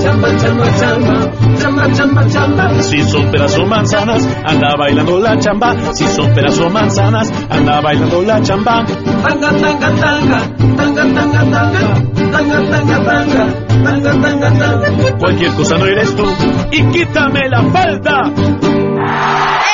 [0.01, 1.15] chamba, chamba, chamba,
[1.59, 2.81] chamba, chamba, chamba.
[2.83, 5.75] Si son peras o manzanas, anda bailando la chamba.
[5.93, 8.85] Si son peras o manzanas, anda bailando la chamba.
[8.85, 10.39] Tanga, tanga, tanga,
[10.77, 12.23] tanga, tanga, tanga,
[12.71, 13.43] tanga, tanga, tanga,
[13.83, 15.17] tanga, tanga, tanga.
[15.19, 16.25] Cualquier cosa no eres tú.
[16.71, 18.31] Y quítame la falda.